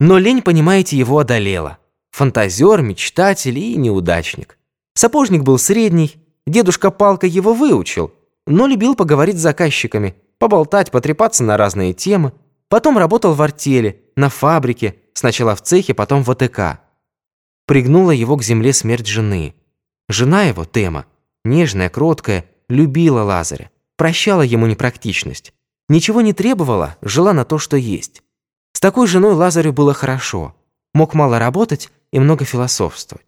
но 0.00 0.16
лень, 0.16 0.40
понимаете, 0.40 0.96
его 0.96 1.18
одолела. 1.18 1.76
Фантазер, 2.12 2.80
мечтатель 2.80 3.58
и 3.58 3.76
неудачник. 3.76 4.56
Сапожник 4.94 5.42
был 5.42 5.58
средний, 5.58 6.16
дедушка 6.46 6.90
Палка 6.90 7.26
его 7.26 7.52
выучил, 7.52 8.12
но 8.46 8.66
любил 8.66 8.94
поговорить 8.94 9.36
с 9.36 9.42
заказчиками, 9.42 10.16
поболтать, 10.38 10.90
потрепаться 10.90 11.44
на 11.44 11.56
разные 11.56 11.92
темы. 11.92 12.32
Потом 12.68 12.98
работал 12.98 13.34
в 13.34 13.42
артели, 13.42 14.04
на 14.16 14.28
фабрике, 14.28 14.96
сначала 15.14 15.54
в 15.54 15.62
цехе, 15.62 15.94
потом 15.94 16.22
в 16.22 16.30
АТК. 16.30 16.80
Пригнула 17.66 18.12
его 18.12 18.36
к 18.36 18.42
земле 18.42 18.72
смерть 18.72 19.06
жены. 19.06 19.54
Жена 20.08 20.44
его, 20.44 20.64
Тема, 20.64 21.06
нежная, 21.44 21.88
кроткая, 21.88 22.44
любила 22.68 23.22
Лазаря, 23.22 23.70
прощала 23.96 24.42
ему 24.42 24.66
непрактичность. 24.66 25.52
Ничего 25.88 26.20
не 26.20 26.32
требовала, 26.32 26.96
жила 27.02 27.32
на 27.32 27.44
то, 27.44 27.58
что 27.58 27.76
есть. 27.76 28.22
С 28.72 28.80
такой 28.80 29.06
женой 29.06 29.34
Лазарю 29.34 29.72
было 29.72 29.94
хорошо. 29.94 30.54
Мог 30.94 31.14
мало 31.14 31.38
работать 31.38 31.90
и 32.12 32.18
много 32.18 32.44
философствовать. 32.44 33.26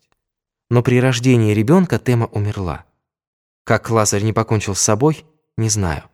Но 0.71 0.83
при 0.83 1.01
рождении 1.01 1.55
ребенка 1.55 1.99
Тема 1.99 2.27
умерла. 2.27 2.85
Как 3.69 3.91
Лазарь 3.91 4.23
не 4.23 4.33
покончил 4.33 4.75
с 4.75 4.81
собой, 4.81 5.27
не 5.59 5.69
знаю. 5.69 6.05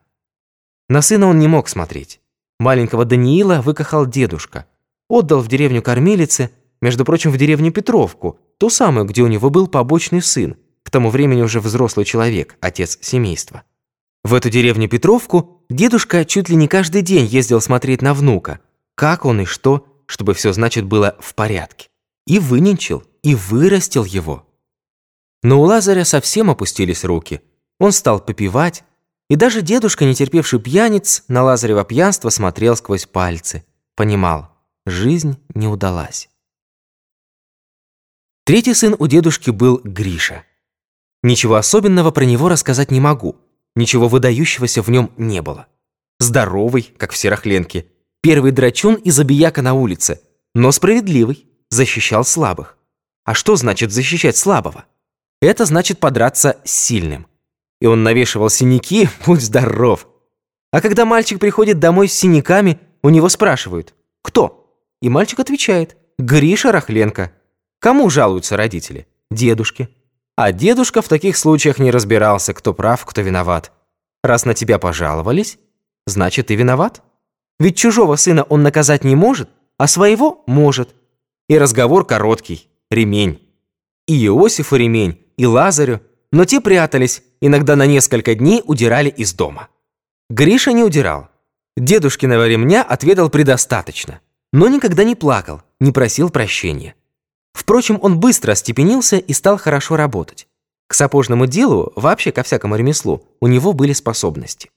На 0.88 1.02
сына 1.02 1.28
он 1.28 1.38
не 1.38 1.46
мог 1.46 1.68
смотреть. 1.68 2.20
Маленького 2.58 3.04
Даниила 3.04 3.62
выкахал 3.62 4.06
дедушка. 4.06 4.66
Отдал 5.08 5.38
в 5.38 5.46
деревню 5.46 5.80
кормилице, 5.80 6.50
между 6.82 7.04
прочим, 7.04 7.30
в 7.30 7.36
деревню 7.36 7.70
Петровку, 7.70 8.40
ту 8.58 8.70
самую, 8.70 9.06
где 9.06 9.22
у 9.22 9.28
него 9.28 9.50
был 9.50 9.68
побочный 9.68 10.20
сын, 10.20 10.56
к 10.82 10.90
тому 10.90 11.10
времени 11.10 11.42
уже 11.42 11.60
взрослый 11.60 12.04
человек, 12.04 12.56
отец 12.60 12.98
семейства. 13.00 13.62
В 14.24 14.34
эту 14.34 14.50
деревню 14.50 14.88
Петровку 14.88 15.64
дедушка 15.70 16.24
чуть 16.24 16.48
ли 16.48 16.56
не 16.56 16.66
каждый 16.66 17.02
день 17.02 17.24
ездил 17.24 17.60
смотреть 17.60 18.02
на 18.02 18.14
внука, 18.14 18.58
как 18.96 19.24
он 19.24 19.42
и 19.42 19.44
что, 19.44 19.86
чтобы 20.06 20.34
все, 20.34 20.52
значит, 20.52 20.86
было 20.86 21.16
в 21.20 21.36
порядке. 21.36 21.86
И 22.26 22.40
выненчил, 22.40 23.04
и 23.22 23.36
вырастил 23.36 24.04
его. 24.04 24.44
Но 25.44 25.60
у 25.60 25.64
Лазаря 25.64 26.06
совсем 26.06 26.50
опустились 26.50 27.04
руки. 27.04 27.42
Он 27.78 27.92
стал 27.92 28.18
попивать, 28.18 28.82
и 29.28 29.36
даже 29.36 29.60
дедушка, 29.60 30.06
не 30.06 30.14
терпевший 30.14 30.58
пьяниц, 30.58 31.22
на 31.28 31.42
Лазарева 31.44 31.84
пьянство 31.84 32.30
смотрел 32.30 32.76
сквозь 32.76 33.04
пальцы. 33.04 33.62
Понимал, 33.94 34.48
жизнь 34.86 35.38
не 35.54 35.68
удалась. 35.68 36.30
Третий 38.46 38.72
сын 38.72 38.96
у 38.98 39.06
дедушки 39.06 39.50
был 39.50 39.82
Гриша. 39.84 40.44
Ничего 41.22 41.56
особенного 41.56 42.10
про 42.10 42.24
него 42.24 42.48
рассказать 42.48 42.90
не 42.90 43.00
могу. 43.00 43.36
Ничего 43.76 44.08
выдающегося 44.08 44.80
в 44.80 44.88
нем 44.88 45.12
не 45.18 45.42
было. 45.42 45.66
Здоровый, 46.20 46.94
как 46.96 47.12
все 47.12 47.28
рахленки. 47.28 47.92
Первый 48.22 48.50
драчун 48.50 48.94
и 48.94 49.10
забияка 49.10 49.60
на 49.60 49.74
улице. 49.74 50.22
Но 50.54 50.72
справедливый, 50.72 51.46
защищал 51.68 52.24
слабых. 52.24 52.78
А 53.24 53.34
что 53.34 53.56
значит 53.56 53.92
защищать 53.92 54.38
слабого? 54.38 54.86
Это 55.44 55.66
значит 55.66 55.98
подраться 55.98 56.56
с 56.64 56.70
сильным. 56.70 57.26
И 57.78 57.86
он 57.86 58.02
навешивал 58.02 58.48
синяки, 58.48 59.10
будь 59.26 59.42
здоров. 59.42 60.08
А 60.72 60.80
когда 60.80 61.04
мальчик 61.04 61.38
приходит 61.38 61.78
домой 61.78 62.08
с 62.08 62.14
синяками, 62.14 62.80
у 63.02 63.10
него 63.10 63.28
спрашивают 63.28 63.94
«Кто?» 64.22 64.74
И 65.02 65.10
мальчик 65.10 65.40
отвечает 65.40 65.98
«Гриша 66.18 66.72
Рахленко». 66.72 67.30
Кому 67.78 68.08
жалуются 68.08 68.56
родители? 68.56 69.06
Дедушке. 69.30 69.90
А 70.34 70.50
дедушка 70.50 71.02
в 71.02 71.08
таких 71.08 71.36
случаях 71.36 71.78
не 71.78 71.90
разбирался, 71.90 72.54
кто 72.54 72.72
прав, 72.72 73.04
кто 73.04 73.20
виноват. 73.20 73.70
Раз 74.22 74.46
на 74.46 74.54
тебя 74.54 74.78
пожаловались, 74.78 75.58
значит, 76.06 76.46
ты 76.46 76.54
виноват. 76.54 77.02
Ведь 77.58 77.76
чужого 77.76 78.16
сына 78.16 78.44
он 78.44 78.62
наказать 78.62 79.04
не 79.04 79.14
может, 79.14 79.50
а 79.76 79.88
своего 79.88 80.42
может. 80.46 80.94
И 81.50 81.58
разговор 81.58 82.06
короткий, 82.06 82.66
ремень. 82.90 83.46
И 84.06 84.26
Иосифу 84.26 84.76
ремень, 84.76 85.23
и 85.36 85.46
Лазарю, 85.46 86.00
но 86.32 86.44
те 86.44 86.60
прятались, 86.60 87.22
иногда 87.40 87.76
на 87.76 87.86
несколько 87.86 88.34
дней 88.34 88.62
удирали 88.64 89.08
из 89.08 89.34
дома. 89.34 89.68
Гриша 90.30 90.72
не 90.72 90.82
удирал. 90.82 91.28
Дедушкиного 91.76 92.48
ремня 92.48 92.82
отведал 92.82 93.30
предостаточно, 93.30 94.20
но 94.52 94.68
никогда 94.68 95.04
не 95.04 95.14
плакал, 95.14 95.62
не 95.80 95.92
просил 95.92 96.30
прощения. 96.30 96.94
Впрочем, 97.52 97.98
он 98.02 98.18
быстро 98.18 98.52
остепенился 98.52 99.16
и 99.16 99.32
стал 99.32 99.58
хорошо 99.58 99.96
работать. 99.96 100.48
К 100.86 100.94
сапожному 100.94 101.46
делу, 101.46 101.92
вообще 101.96 102.32
ко 102.32 102.42
всякому 102.42 102.76
ремеслу, 102.76 103.26
у 103.40 103.46
него 103.46 103.72
были 103.72 103.92
способности. 103.92 104.70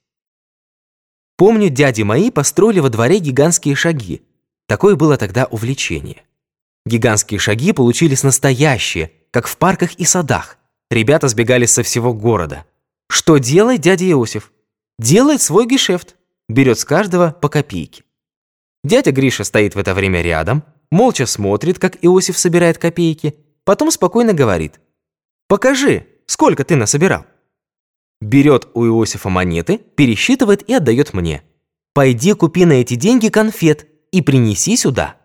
Помню, 1.37 1.69
дяди 1.69 2.01
мои 2.01 2.31
построили 2.31 2.79
во 2.79 2.89
дворе 2.89 3.19
гигантские 3.19 3.75
шаги. 3.75 4.23
Такое 4.67 4.95
было 4.95 5.17
тогда 5.17 5.45
увлечение. 5.45 6.23
Гигантские 6.85 7.39
шаги 7.39 7.73
получились 7.73 8.23
настоящие, 8.23 9.11
как 9.31 9.47
в 9.47 9.57
парках 9.57 9.93
и 9.95 10.05
садах. 10.05 10.57
Ребята 10.89 11.27
сбегали 11.27 11.65
со 11.65 11.83
всего 11.83 12.13
города. 12.13 12.65
Что 13.09 13.37
делает 13.37 13.81
дядя 13.81 14.09
Иосиф? 14.09 14.51
Делает 14.99 15.41
свой 15.41 15.67
гешефт. 15.67 16.15
Берет 16.49 16.79
с 16.79 16.85
каждого 16.85 17.31
по 17.31 17.49
копейке. 17.49 18.03
Дядя 18.83 19.11
Гриша 19.11 19.43
стоит 19.43 19.75
в 19.75 19.79
это 19.79 19.93
время 19.93 20.21
рядом, 20.21 20.63
молча 20.91 21.25
смотрит, 21.25 21.77
как 21.77 21.97
Иосиф 22.01 22.37
собирает 22.37 22.77
копейки, 22.77 23.35
потом 23.65 23.91
спокойно 23.91 24.33
говорит. 24.33 24.79
«Покажи, 25.49 26.07
сколько 26.25 26.63
ты 26.63 26.77
насобирал». 26.77 27.25
Берет 28.21 28.69
у 28.73 28.85
Иосифа 28.85 29.29
монеты, 29.29 29.77
пересчитывает 29.77 30.67
и 30.69 30.73
отдает 30.73 31.13
мне. 31.13 31.43
«Пойди 31.93 32.33
купи 32.33 32.65
на 32.65 32.73
эти 32.73 32.95
деньги 32.95 33.27
конфет 33.27 33.87
и 34.11 34.21
принеси 34.21 34.77
сюда». 34.77 35.17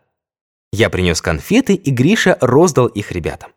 Я 0.73 0.91
принес 0.91 1.21
конфеты, 1.21 1.75
и 1.75 1.91
Гриша 1.91 2.39
роздал 2.41 2.87
их 2.87 3.13
ребятам. 3.13 3.52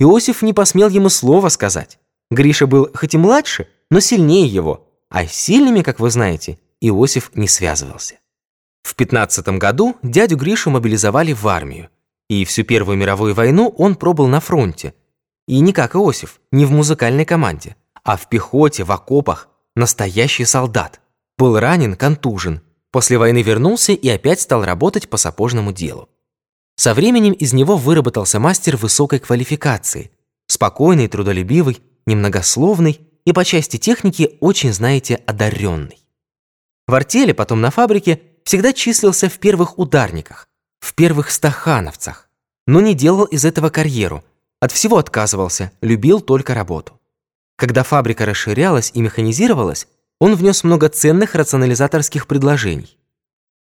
Иосиф 0.00 0.40
не 0.40 0.54
посмел 0.54 0.88
ему 0.88 1.10
слова 1.10 1.50
сказать. 1.50 1.98
Гриша 2.30 2.66
был 2.66 2.88
хоть 2.94 3.14
и 3.14 3.18
младше, 3.18 3.68
но 3.90 4.00
сильнее 4.00 4.46
его, 4.46 4.88
а 5.10 5.26
с 5.26 5.32
сильными, 5.32 5.82
как 5.82 6.00
вы 6.00 6.10
знаете, 6.10 6.58
Иосиф 6.80 7.30
не 7.34 7.46
связывался. 7.46 8.14
В 8.82 8.94
15 8.94 9.46
году 9.58 9.96
дядю 10.02 10.38
Гришу 10.38 10.70
мобилизовали 10.70 11.34
в 11.34 11.46
армию, 11.46 11.90
и 12.30 12.46
всю 12.46 12.64
Первую 12.64 12.96
мировую 12.96 13.34
войну 13.34 13.74
он 13.76 13.94
пробыл 13.94 14.26
на 14.26 14.40
фронте. 14.40 14.94
И 15.46 15.60
не 15.60 15.74
как 15.74 15.94
Иосиф, 15.94 16.40
не 16.50 16.64
в 16.64 16.70
музыкальной 16.70 17.26
команде, 17.26 17.76
а 18.02 18.16
в 18.16 18.26
пехоте, 18.28 18.84
в 18.84 18.92
окопах, 18.92 19.48
настоящий 19.76 20.46
солдат. 20.46 21.00
Был 21.36 21.58
ранен, 21.58 21.94
контужен. 21.94 22.62
После 22.90 23.18
войны 23.18 23.42
вернулся 23.42 23.92
и 23.92 24.08
опять 24.08 24.40
стал 24.40 24.64
работать 24.64 25.10
по 25.10 25.18
сапожному 25.18 25.72
делу. 25.72 26.08
Со 26.80 26.94
временем 26.94 27.34
из 27.34 27.52
него 27.52 27.76
выработался 27.76 28.40
мастер 28.40 28.78
высокой 28.78 29.18
квалификации, 29.18 30.10
спокойный, 30.46 31.08
трудолюбивый, 31.08 31.82
немногословный 32.06 33.06
и 33.26 33.34
по 33.34 33.44
части 33.44 33.76
техники 33.76 34.38
очень, 34.40 34.72
знаете, 34.72 35.16
одаренный. 35.26 35.98
В 36.86 36.94
артели, 36.94 37.32
потом 37.32 37.60
на 37.60 37.70
фабрике, 37.70 38.22
всегда 38.44 38.72
числился 38.72 39.28
в 39.28 39.38
первых 39.38 39.78
ударниках, 39.78 40.48
в 40.78 40.94
первых 40.94 41.30
стахановцах, 41.32 42.30
но 42.66 42.80
не 42.80 42.94
делал 42.94 43.26
из 43.26 43.44
этого 43.44 43.68
карьеру, 43.68 44.24
от 44.58 44.72
всего 44.72 44.96
отказывался, 44.96 45.72
любил 45.82 46.22
только 46.22 46.54
работу. 46.54 46.98
Когда 47.56 47.82
фабрика 47.82 48.24
расширялась 48.24 48.90
и 48.94 49.02
механизировалась, 49.02 49.86
он 50.18 50.34
внес 50.34 50.64
много 50.64 50.88
ценных 50.88 51.34
рационализаторских 51.34 52.26
предложений. 52.26 52.96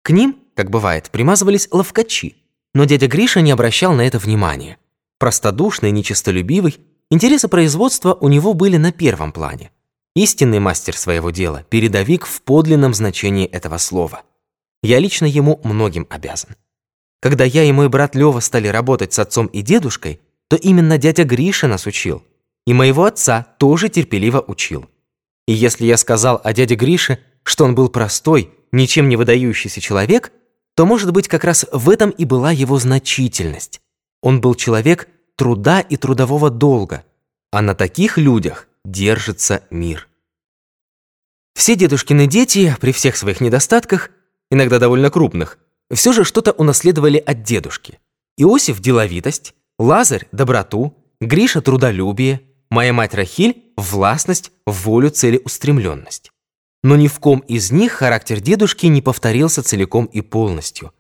К 0.04 0.10
ним, 0.10 0.38
как 0.56 0.70
бывает, 0.70 1.10
примазывались 1.10 1.70
ловкачи, 1.72 2.43
но 2.78 2.86
дядя 2.86 3.08
Гриша 3.08 3.42
не 3.42 3.50
обращал 3.50 3.94
на 3.94 4.02
это 4.06 4.20
внимания. 4.20 4.78
Простодушный, 5.18 5.90
нечистолюбивый, 5.90 6.78
интересы 7.10 7.48
производства 7.48 8.13
у 8.13 8.28
него 8.28 8.54
были 8.54 8.78
на 8.78 8.92
первом 8.92 9.32
плане. 9.32 9.72
Истинный 10.16 10.60
мастер 10.60 10.96
своего 10.96 11.32
дела, 11.32 11.66
передовик 11.72 12.28
в 12.28 12.44
подлинном 12.44 12.94
значении 12.94 13.48
этого 13.48 13.80
слова. 13.80 14.22
Я 14.84 15.00
лично 15.00 15.26
ему 15.26 15.60
многим 15.63 16.06
обязан. 16.12 16.52
Когда 17.20 17.46
я 17.46 17.63
и 17.63 17.72
мой 17.72 17.90
брат 17.90 18.13
Лёва 18.13 18.42
стали 18.42 18.68
работать 18.68 19.12
с 19.12 19.18
отцом 19.18 19.48
и 19.48 19.63
дедушкой, 19.63 20.22
то 20.48 20.56
именно 20.56 21.00
дядя 21.00 21.24
Гриша 21.24 21.68
нас 21.68 21.88
учил. 21.88 22.24
И 22.68 22.76
моего 22.76 23.06
отца 23.06 23.56
тоже 23.58 23.90
терпеливо 23.90 24.46
учил. 24.46 24.86
И 25.48 25.52
если 25.52 25.88
я 25.88 25.98
сказал 25.98 26.40
о 26.44 26.54
дяде 26.54 26.76
Грише, 26.76 27.18
что 27.42 27.66
он 27.66 27.74
был 27.74 27.90
простой, 27.90 28.52
ничем 28.72 29.10
не 29.10 29.16
выдающийся 29.16 29.82
человек, 29.82 30.32
то, 30.78 30.86
может 30.86 31.12
быть, 31.12 31.28
как 31.28 31.44
раз 31.44 31.66
в 31.72 31.90
этом 31.90 32.12
и 32.12 32.24
была 32.24 32.52
его 32.52 32.78
значительность. 32.78 33.82
Он 34.22 34.40
был 34.40 34.54
человек 34.54 35.08
труда 35.36 35.80
и 35.80 35.98
трудового 35.98 36.52
долга. 36.52 37.04
А 37.52 37.63
на 37.63 37.74
таких 37.74 38.20
людях 38.20 38.68
держится 38.86 39.63
мир. 39.72 40.08
Все 41.56 41.76
дедушкины 41.76 42.28
дети, 42.28 42.76
при 42.80 42.92
всех 42.92 43.18
своих 43.18 43.42
недостатках, 43.42 44.12
иногда 44.52 44.78
довольно 44.78 45.10
крупных, 45.10 45.58
все 45.92 46.13
же 46.13 46.24
что-то 46.24 46.52
унаследовали 46.52 47.18
от 47.18 47.42
дедушки. 47.42 48.00
Иосиф– 48.38 48.80
деловитость, 48.80 49.56
Лазарь– 49.80 50.28
доброту, 50.32 50.96
Гриша– 51.20 51.62
трудолюбие, 51.63 52.42
моя 52.70 52.94
мать 52.94 53.16
Рахиль– 53.16 53.63
властность, 53.78 54.52
волю, 54.68 55.10
целеустремленность. 55.10 56.32
Но 56.84 56.96
ни 56.96 57.08
в 57.08 57.20
ком 57.20 57.40
из 57.40 57.72
них 57.72 57.94
характер 57.94 58.40
дедушки 58.40 58.86
не 58.86 59.02
повторился 59.02 59.63
целиком 59.63 60.06
и 60.06 60.22
полностью. 60.22 60.94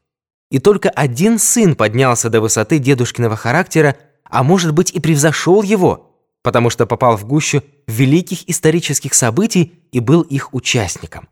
И 0.49 0.59
только 0.59 0.89
один 0.89 1.39
сын 1.39 1.75
поднялся 1.75 2.29
до 2.29 2.41
высоты 2.41 2.79
дедушкиного 2.79 3.35
характера, 3.35 3.97
а 4.23 4.43
может 4.43 4.73
быть 4.73 4.91
и 4.91 4.99
превзошел 4.99 5.61
его, 5.61 6.15
потому 6.41 6.69
что 6.69 6.85
попал 6.85 7.17
в 7.17 7.25
гущу 7.25 7.63
великих 7.87 8.49
исторических 8.49 9.13
событий 9.13 9.73
и 9.91 9.99
был 9.99 10.21
их 10.21 10.53
участником. 10.53 11.27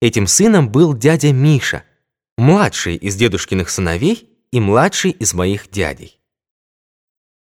Этим 0.00 0.26
сыном 0.26 0.68
был 0.68 0.94
дядя 0.94 1.32
Миша, 1.32 1.84
младший 2.36 2.96
из 2.96 3.16
дедушкиных 3.16 3.70
сыновей 3.70 4.28
и 4.50 4.60
младший 4.60 5.10
из 5.12 5.34
моих 5.34 5.70
дядей. 5.70 6.18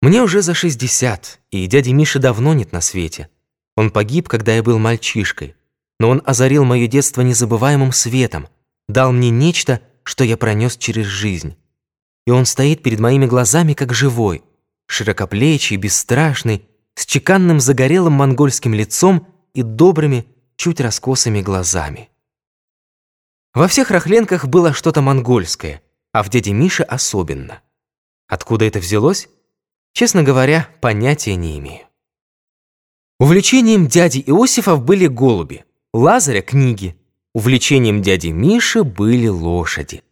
Мне 0.02 0.22
уже 0.22 0.42
за 0.42 0.54
60, 0.54 1.40
и 1.52 1.66
дяди 1.68 1.92
Миши 1.92 2.20
давно 2.20 2.54
нет 2.54 2.72
на 2.72 2.82
свете. 2.82 3.30
Он 3.76 3.90
погиб, 3.90 4.28
когда 4.28 4.54
я 4.54 4.62
был 4.62 4.78
мальчишкой, 4.78 5.56
но 6.00 6.10
он 6.10 6.22
озарил 6.26 6.66
мое 6.66 6.88
детство 6.88 7.22
незабываемым 7.22 7.92
светом, 7.92 8.48
дал 8.88 9.12
мне 9.12 9.30
нечто, 9.30 9.82
что 10.04 10.24
я 10.24 10.38
пронес 10.38 10.78
через 10.78 11.06
жизнь. 11.06 11.56
И 12.26 12.32
он 12.32 12.46
стоит 12.46 12.84
перед 12.84 13.00
моими 13.00 13.26
глазами 13.26 13.74
как 13.74 13.94
живой, 13.94 14.44
широкоплечий, 14.88 15.78
бесстрашный, 15.78 16.66
с 16.96 17.06
чеканным 17.06 17.60
загорелым 17.60 18.14
монгольским 18.14 18.74
лицом 18.74 19.28
и 19.54 19.64
добрыми, 19.64 20.26
чуть 20.56 20.80
раскосыми 20.80 21.42
глазами. 21.42 22.10
Во 23.54 23.68
всех 23.68 23.92
рахленках 23.92 24.48
было 24.48 24.74
что-то 24.74 25.02
монгольское, 25.02 25.82
а 26.12 26.24
в 26.24 26.30
дяде 26.30 26.54
Мише 26.54 26.84
особенно. 26.84 27.62
Откуда 28.28 28.66
это 28.66 28.80
взялось? 28.80 29.30
Честно 29.94 30.24
говоря, 30.24 30.70
понятия 30.82 31.36
не 31.36 31.60
имею. 31.60 31.86
Увлечением 33.20 33.88
дяди 33.88 34.24
Иосифов 34.26 34.84
были 34.84 35.08
голуби, 35.08 35.66
Лазаря– 35.94 36.42
книги. 36.44 36.96
Увлечением 37.34 38.02
дяди 38.02 38.28
Миши 38.28 38.84
были 38.84 39.28
лошади. 39.28 40.04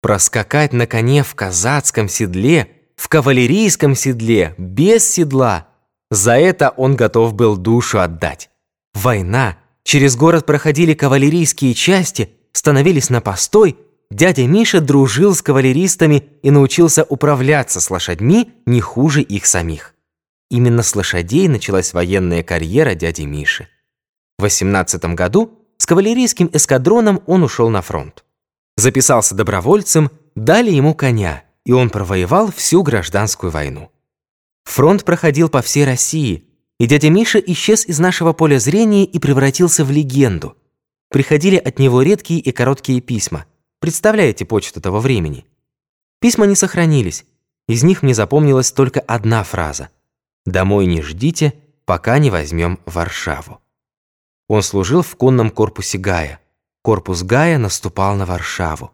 Проскакать 0.00 0.72
на 0.72 0.86
коне 0.86 1.22
в 1.22 1.34
казацком 1.34 2.08
седле, 2.08 2.68
в 2.96 3.08
кавалерийском 3.08 3.94
седле, 3.94 4.54
без 4.58 5.08
седла– 5.08 5.68
за 6.14 6.38
это 6.38 6.70
он 6.70 6.94
готов 6.94 7.34
был 7.34 7.56
душу 7.56 7.98
отдать. 7.98 8.50
Война, 8.94 9.58
через 9.82 10.14
город 10.14 10.46
проходили 10.46 10.94
кавалерийские 10.94 11.74
части, 11.74 12.30
становились 12.52 13.10
на 13.10 13.20
постой, 13.20 13.76
дядя 14.12 14.46
Миша 14.46 14.80
дружил 14.80 15.34
с 15.34 15.42
кавалеристами 15.42 16.22
и 16.42 16.52
научился 16.52 17.02
управляться 17.02 17.80
с 17.80 17.90
лошадьми 17.90 18.52
не 18.64 18.80
хуже 18.80 19.22
их 19.22 19.44
самих. 19.46 19.94
Именно 20.50 20.84
с 20.84 20.94
лошадей 20.94 21.48
началась 21.48 21.92
военная 21.92 22.44
карьера 22.44 22.94
дяди 22.94 23.22
Миши. 23.22 23.66
В 24.44 24.46
18 24.46 25.02
году 25.14 25.58
с 25.78 25.86
кавалерийским 25.86 26.50
эскадроном 26.52 27.22
он 27.24 27.44
ушел 27.44 27.70
на 27.70 27.80
фронт. 27.80 28.26
Записался 28.76 29.34
добровольцем, 29.34 30.10
дали 30.34 30.70
ему 30.70 30.94
коня, 30.94 31.44
и 31.64 31.72
он 31.72 31.88
провоевал 31.88 32.52
всю 32.52 32.82
гражданскую 32.82 33.50
войну. 33.50 33.90
Фронт 34.64 35.04
проходил 35.04 35.48
по 35.48 35.62
всей 35.62 35.86
России, 35.86 36.44
и 36.78 36.84
дядя 36.84 37.08
Миша 37.08 37.38
исчез 37.38 37.86
из 37.86 37.98
нашего 38.00 38.34
поля 38.34 38.58
зрения 38.58 39.06
и 39.06 39.18
превратился 39.18 39.82
в 39.82 39.90
легенду. 39.90 40.58
Приходили 41.08 41.56
от 41.56 41.78
него 41.78 42.02
редкие 42.02 42.40
и 42.40 42.52
короткие 42.52 43.00
письма. 43.00 43.46
Представляете 43.80 44.44
почту 44.44 44.78
того 44.82 45.00
времени? 45.00 45.46
Письма 46.20 46.44
не 46.44 46.54
сохранились. 46.54 47.24
Из 47.66 47.82
них 47.82 48.02
мне 48.02 48.12
запомнилась 48.12 48.72
только 48.72 49.00
одна 49.00 49.42
фраза. 49.42 49.88
«Домой 50.44 50.84
не 50.84 51.00
ждите, 51.00 51.54
пока 51.86 52.18
не 52.18 52.28
возьмем 52.28 52.78
Варшаву». 52.84 53.60
Он 54.48 54.62
служил 54.62 55.02
в 55.02 55.16
конном 55.16 55.50
корпусе 55.50 55.98
Гая. 55.98 56.40
Корпус 56.82 57.22
Гая 57.22 57.58
наступал 57.58 58.16
на 58.16 58.26
Варшаву. 58.26 58.92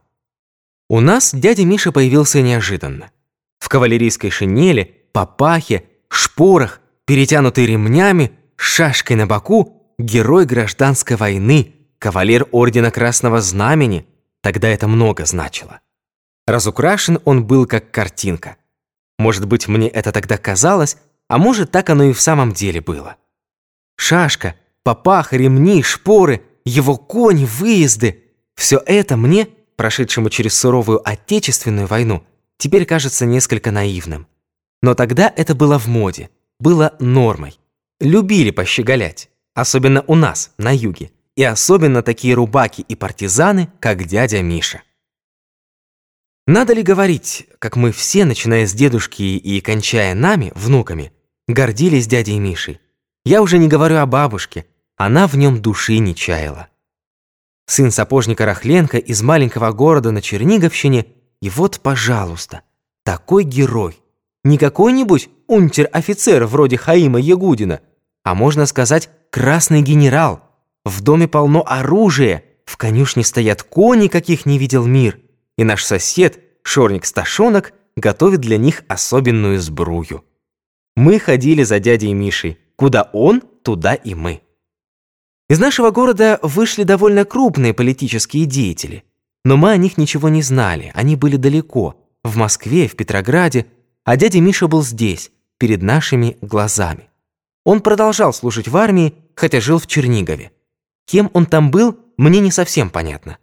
У 0.88 1.00
нас 1.00 1.34
дядя 1.34 1.64
Миша 1.64 1.92
появился 1.92 2.40
неожиданно. 2.40 3.10
В 3.58 3.68
кавалерийской 3.68 4.30
шинели– 4.30 5.04
папахе, 5.12 5.84
шпорах, 6.08 6.80
перетянутый 7.04 7.66
ремнями, 7.66 8.32
шашкой 8.56 9.16
на 9.16 9.26
боку, 9.26 9.94
герой 9.98 10.46
гражданской 10.46 11.16
войны, 11.16 11.74
кавалер 11.98 12.46
Ордена 12.52 12.90
Красного 12.90 13.40
Знамени. 13.40 14.06
Тогда 14.40 14.68
это 14.68 14.88
много 14.88 15.26
значило. 15.26 15.80
Разукрашен 16.46 17.20
он 17.24 17.44
был 17.44 17.66
как 17.66 17.90
картинка. 17.90 18.56
Может 19.18 19.46
быть, 19.46 19.68
мне 19.68 19.88
это 19.88 20.12
тогда 20.12 20.38
казалось, 20.38 20.96
а 21.28 21.38
может, 21.38 21.70
так 21.70 21.90
оно 21.90 22.04
и 22.04 22.12
в 22.12 22.20
самом 22.20 22.52
деле 22.52 22.80
было. 22.80 23.16
Шашка, 23.96 24.56
папаха, 24.84 25.36
ремни, 25.36 25.82
шпоры, 25.82 26.42
его 26.64 26.96
кони, 26.96 27.44
выезды– 27.44 28.24
все 28.54 28.82
это 28.84 29.16
мне, 29.16 29.48
прошедшему 29.76 30.28
через 30.28 30.54
суровую 30.54 31.00
Отечественную 31.08 31.86
войну, 31.86 32.22
теперь 32.58 32.84
кажется 32.84 33.24
несколько 33.24 33.70
наивным. 33.70 34.26
Но 34.82 34.94
тогда 34.94 35.32
это 35.34 35.54
было 35.54 35.78
в 35.78 35.86
моде, 35.86 36.28
было 36.58 36.94
нормой. 37.00 37.58
Любили 38.00 38.50
пощеголять, 38.50 39.30
особенно 39.54 40.04
у 40.06 40.14
нас, 40.14 40.52
на 40.58 40.76
юге, 40.76 41.10
и 41.36 41.42
особенно 41.42 42.02
такие 42.02 42.34
рубаки 42.34 42.82
и 42.82 42.94
партизаны, 42.94 43.72
как 43.80 44.04
дядя 44.04 44.42
Миша. 44.42 44.82
Надо 46.46 46.74
ли 46.74 46.82
говорить, 46.82 47.46
как 47.58 47.76
мы 47.76 47.92
все, 47.92 48.26
начиная 48.26 48.66
с 48.66 48.74
дедушки 48.74 49.22
и 49.22 49.60
кончая 49.62 50.14
нами, 50.14 50.52
внуками, 50.54 51.12
гордились 51.48 52.06
дядей 52.06 52.38
Мишей? 52.38 52.78
Я 53.24 53.42
уже 53.42 53.58
не 53.58 53.68
говорю 53.68 53.98
о 53.98 54.06
бабушке, 54.06 54.66
она 54.96 55.26
в 55.26 55.36
нем 55.36 55.60
души 55.60 55.98
не 55.98 56.14
чаяла. 56.14 56.68
Сын 57.66 57.90
сапожника 57.90 58.46
Рахленко 58.46 58.96
из 58.96 59.22
маленького 59.22 59.72
города 59.72 60.10
на 60.10 60.22
Черниговщине, 60.22 61.06
и 61.42 61.50
вот, 61.50 61.80
пожалуйста, 61.80 62.62
такой 63.04 63.44
герой, 63.44 64.00
не 64.42 64.56
какой-нибудь 64.56 65.28
унтер-офицер 65.46 66.46
вроде 66.46 66.78
Хаима 66.78 67.20
Ягудина, 67.20 67.80
а 68.24 68.34
можно 68.34 68.66
сказать 68.66 69.10
красный 69.30 69.82
генерал. 69.82 70.42
В 70.84 71.02
доме 71.02 71.28
полно 71.28 71.62
оружия, 71.66 72.44
в 72.64 72.76
конюшне 72.78 73.22
стоят 73.22 73.62
кони, 73.62 74.08
каких 74.08 74.46
не 74.46 74.58
видел 74.58 74.86
мир, 74.86 75.20
и 75.58 75.64
наш 75.64 75.84
сосед, 75.84 76.40
Шорник-Сташонок, 76.62 77.74
готовит 77.96 78.40
для 78.40 78.56
них 78.56 78.82
особенную 78.88 79.60
сбрую. 79.60 80.24
Мы 80.96 81.18
ходили 81.18 81.62
за 81.62 81.80
дядей 81.80 82.12
Мишей. 82.12 82.58
Куда 82.80 83.10
он, 83.12 83.42
туда 83.42 83.92
и 83.92 84.14
мы. 84.14 84.40
Из 85.50 85.58
нашего 85.58 85.90
города 85.90 86.38
вышли 86.40 86.82
довольно 86.82 87.26
крупные 87.26 87.74
политические 87.74 88.46
деятели. 88.46 89.04
Но 89.44 89.58
мы 89.58 89.72
о 89.72 89.76
них 89.76 89.98
ничего 89.98 90.30
не 90.30 90.40
знали, 90.40 90.90
они 90.94 91.14
были 91.14 91.36
далеко, 91.36 92.02
в 92.24 92.38
Москве, 92.38 92.88
в 92.88 92.96
Петрограде, 92.96 93.66
а 94.04 94.16
дядя 94.16 94.40
Миша 94.40 94.66
был 94.66 94.82
здесь, 94.82 95.30
перед 95.58 95.82
нашими 95.82 96.38
глазами. 96.40 97.10
Он 97.66 97.82
продолжал 97.82 98.32
служить 98.32 98.68
в 98.68 98.74
армии, 98.78 99.12
хотя 99.34 99.60
жил 99.60 99.78
в 99.78 99.86
Чернигове. 99.86 100.50
Кем 101.04 101.30
он 101.34 101.44
там 101.44 101.70
был, 101.70 101.98
мне 102.16 102.40
не 102.40 102.50
совсем 102.50 102.88
понятно. 102.88 103.36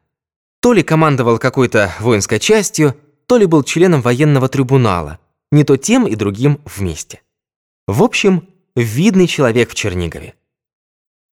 То 0.61 0.73
ли 0.73 0.81
командовал 0.81 1.37
какой-то 1.37 1.93
воинской 1.99 2.39
частью, 2.39 2.97
то 3.27 3.37
ли 3.37 3.45
был 3.45 3.61
членом 3.61 4.01
военного 4.01 4.49
трибунала, 4.49 5.19
не 5.51 5.63
то 5.63 5.77
тем 5.77 6.07
и 6.07 6.15
другим 6.15 6.59
вместе. 6.65 7.21
В 7.85 8.01
общем, 8.01 8.47
видный 8.81 9.27
человек 9.27 9.71
в 9.71 9.75
Чернигове. 9.75 10.35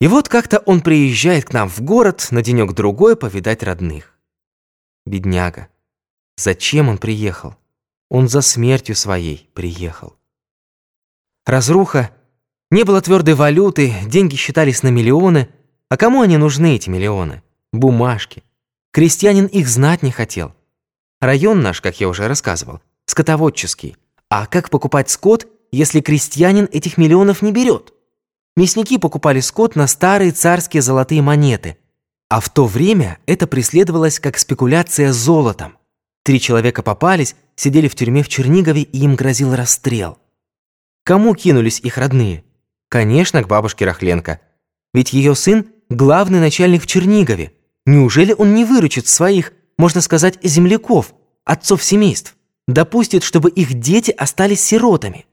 И 0.01 0.09
вот 0.09 0.29
как-то 0.29 0.59
он 0.59 0.81
приезжает 0.81 1.47
к 1.47 1.53
нам 1.53 1.69
в 1.69 1.81
город 1.81 2.29
на 2.31 2.43
денек-другой 2.43 3.17
повидать 3.17 3.63
родных. 3.63 4.19
Бедняга. 5.07 5.69
Зачем 6.37 6.89
он 6.89 6.99
приехал? 6.99 7.55
Он 8.11 8.29
за 8.29 8.41
смертью 8.41 8.97
своей 8.97 9.49
приехал. 9.55 10.17
Разруха. 11.47 12.11
Не 12.71 12.85
было 12.85 13.01
твердой 13.01 13.35
валюты, 13.35 13.95
деньги 14.07 14.35
считались 14.37 14.83
на 14.83 14.89
миллионы. 14.89 15.49
А 15.89 15.97
кому 15.97 16.23
они 16.23 16.37
нужны, 16.39 16.75
эти 16.75 16.91
миллионы? 16.91 17.43
Бумажки. 17.73 18.43
Крестьянин 18.93 19.47
их 19.47 19.69
знать 19.69 20.03
не 20.03 20.11
хотел. 20.11 20.55
Район 21.21 21.61
наш, 21.61 21.81
как 21.81 22.01
я 22.01 22.09
уже 22.09 22.27
рассказывал, 22.27 22.81
скотоводческий. 23.07 23.97
А 24.29 24.47
как 24.47 24.71
покупать 24.71 25.11
скот, 25.11 25.47
если 25.75 26.01
крестьянин 26.01 26.69
этих 26.73 26.97
миллионов 26.97 27.43
не 27.43 27.53
берет? 27.53 27.93
Мясники 28.57 28.99
покупали 28.99 29.41
скот 29.41 29.77
на 29.77 29.87
старые 29.87 30.33
царские 30.33 30.83
золотые 30.83 31.23
монеты. 31.23 31.77
А 32.29 32.41
в 32.41 32.49
то 32.49 32.67
время 32.67 33.19
это 33.27 33.47
преследовалось 33.47 34.21
как 34.21 34.39
спекуляция 34.39 35.13
золотом. 35.13 35.77
Три 36.23 36.41
человека 36.41 36.83
попались, 36.83 37.37
сидели 37.57 37.89
в 37.89 37.95
тюрьме 37.95 38.23
в 38.23 38.29
Чернигове, 38.29 38.83
и 38.83 38.99
им 39.01 39.15
грозил 39.15 39.55
расстрел. 39.55 40.19
Кому 41.05 41.35
кинулись 41.35 41.81
их 41.81 41.99
родные? 41.99 42.45
Конечно, 42.89 43.43
к 43.43 43.49
бабушке 43.49 43.85
Рахленко. 43.85 44.41
Ведь 44.95 45.13
ее 45.13 45.35
сын– 45.35 45.67
главный 45.91 46.41
начальник 46.41 46.83
в 46.83 46.87
Чернигове. 46.87 47.53
Неужели 47.85 48.33
он 48.33 48.55
не 48.55 48.65
выручит 48.65 49.07
своих, 49.07 49.53
можно 49.77 50.01
сказать, 50.01 50.39
земляков, 50.43 51.13
отцов 51.45 51.83
семейств? 51.83 52.37
Допустит, 52.67 53.23
чтобы 53.23 53.51
их 53.51 53.75
дети 53.75 54.11
остались 54.13 54.63
сиротами? 54.63 55.27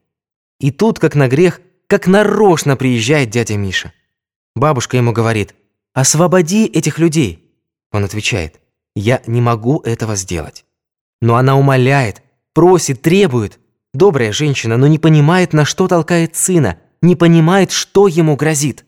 И 0.61 0.69
тут, 0.69 0.99
как 0.99 1.15
на 1.15 1.27
грех, 1.27 1.59
как 1.87 2.05
нарочно 2.05 2.77
приезжает 2.77 3.31
дядя 3.31 3.57
Миша. 3.57 3.93
Бабушка 4.55 4.95
ему 4.95 5.11
говорит, 5.11 5.55
«Освободи 5.93 6.67
этих 6.67 6.99
людей». 6.99 7.51
Он 7.91 8.05
отвечает, 8.05 8.61
«Я 8.95 9.23
не 9.25 9.41
могу 9.41 9.79
этого 9.81 10.15
сделать». 10.15 10.63
Но 11.19 11.35
она 11.35 11.57
умоляет, 11.57 12.21
просит, 12.53 13.01
требует. 13.01 13.59
Добрая 13.93 14.31
женщина, 14.31 14.77
но 14.77 14.85
не 14.85 14.99
понимает, 14.99 15.51
на 15.51 15.65
что 15.65 15.87
толкает 15.87 16.35
сына, 16.35 16.77
не 17.01 17.15
понимает, 17.15 17.71
что 17.71 18.07
ему 18.07 18.35
грозит. 18.35 18.85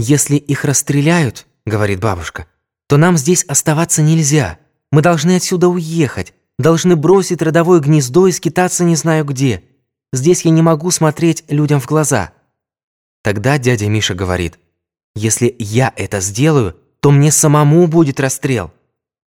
«Если 0.00 0.34
их 0.36 0.64
расстреляют,— 0.64 1.46
говорит 1.66 2.00
бабушка,— 2.00 2.46
то 2.88 2.96
нам 2.96 3.16
здесь 3.16 3.44
оставаться 3.44 4.02
нельзя. 4.02 4.58
Мы 4.90 5.00
должны 5.02 5.36
отсюда 5.36 5.68
уехать, 5.68 6.34
должны 6.58 6.96
бросить 6.96 7.40
родовое 7.40 7.78
гнездо 7.78 8.26
и 8.26 8.32
скитаться 8.32 8.82
не 8.82 8.96
знаю 8.96 9.24
где. 9.24 9.62
Здесь 10.12 10.42
я 10.42 10.50
не 10.50 10.62
могу 10.62 10.90
смотреть 10.90 11.44
людям 11.48 11.80
в 11.80 11.86
глаза». 11.86 12.32
Тогда 13.22 13.58
дядя 13.58 13.88
Миша 13.88 14.14
говорит, 14.14 14.58
«Если 15.14 15.54
я 15.58 15.92
это 15.96 16.20
сделаю, 16.20 16.76
то 17.00 17.10
мне 17.10 17.30
самому 17.30 17.86
будет 17.86 18.20
расстрел». 18.20 18.72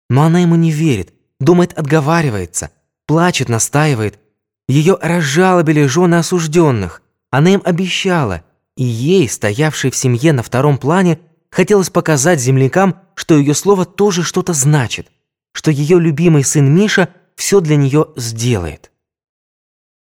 Но 0.08 0.22
она 0.22 0.40
ему 0.40 0.56
не 0.56 0.70
верит, 0.70 1.12
думает, 1.40 1.72
отговаривается, 1.76 2.70
плачет, 3.06 3.48
настаивает. 3.48 4.18
Ее 4.68 4.98
разжалобили 5.00 5.86
жены 5.86 6.16
осужденных. 6.16 7.02
Она 7.30 7.54
им 7.54 7.62
обещала, 7.64 8.44
и 8.76 8.84
ей, 8.84 9.28
стоявшей 9.28 9.90
в 9.90 9.96
семье 9.96 10.32
на 10.32 10.42
втором 10.42 10.78
плане, 10.78 11.18
хотелось 11.50 11.90
показать 11.90 12.40
землякам, 12.40 13.00
что 13.14 13.36
ее 13.36 13.54
слово 13.54 13.84
тоже 13.84 14.22
что-то 14.22 14.52
значит, 14.52 15.08
что 15.52 15.70
ее 15.70 15.98
любимый 15.98 16.44
сын 16.44 16.72
Миша 16.74 17.08
все 17.36 17.60
для 17.60 17.76
нее 17.76 18.08
сделает. 18.16 18.91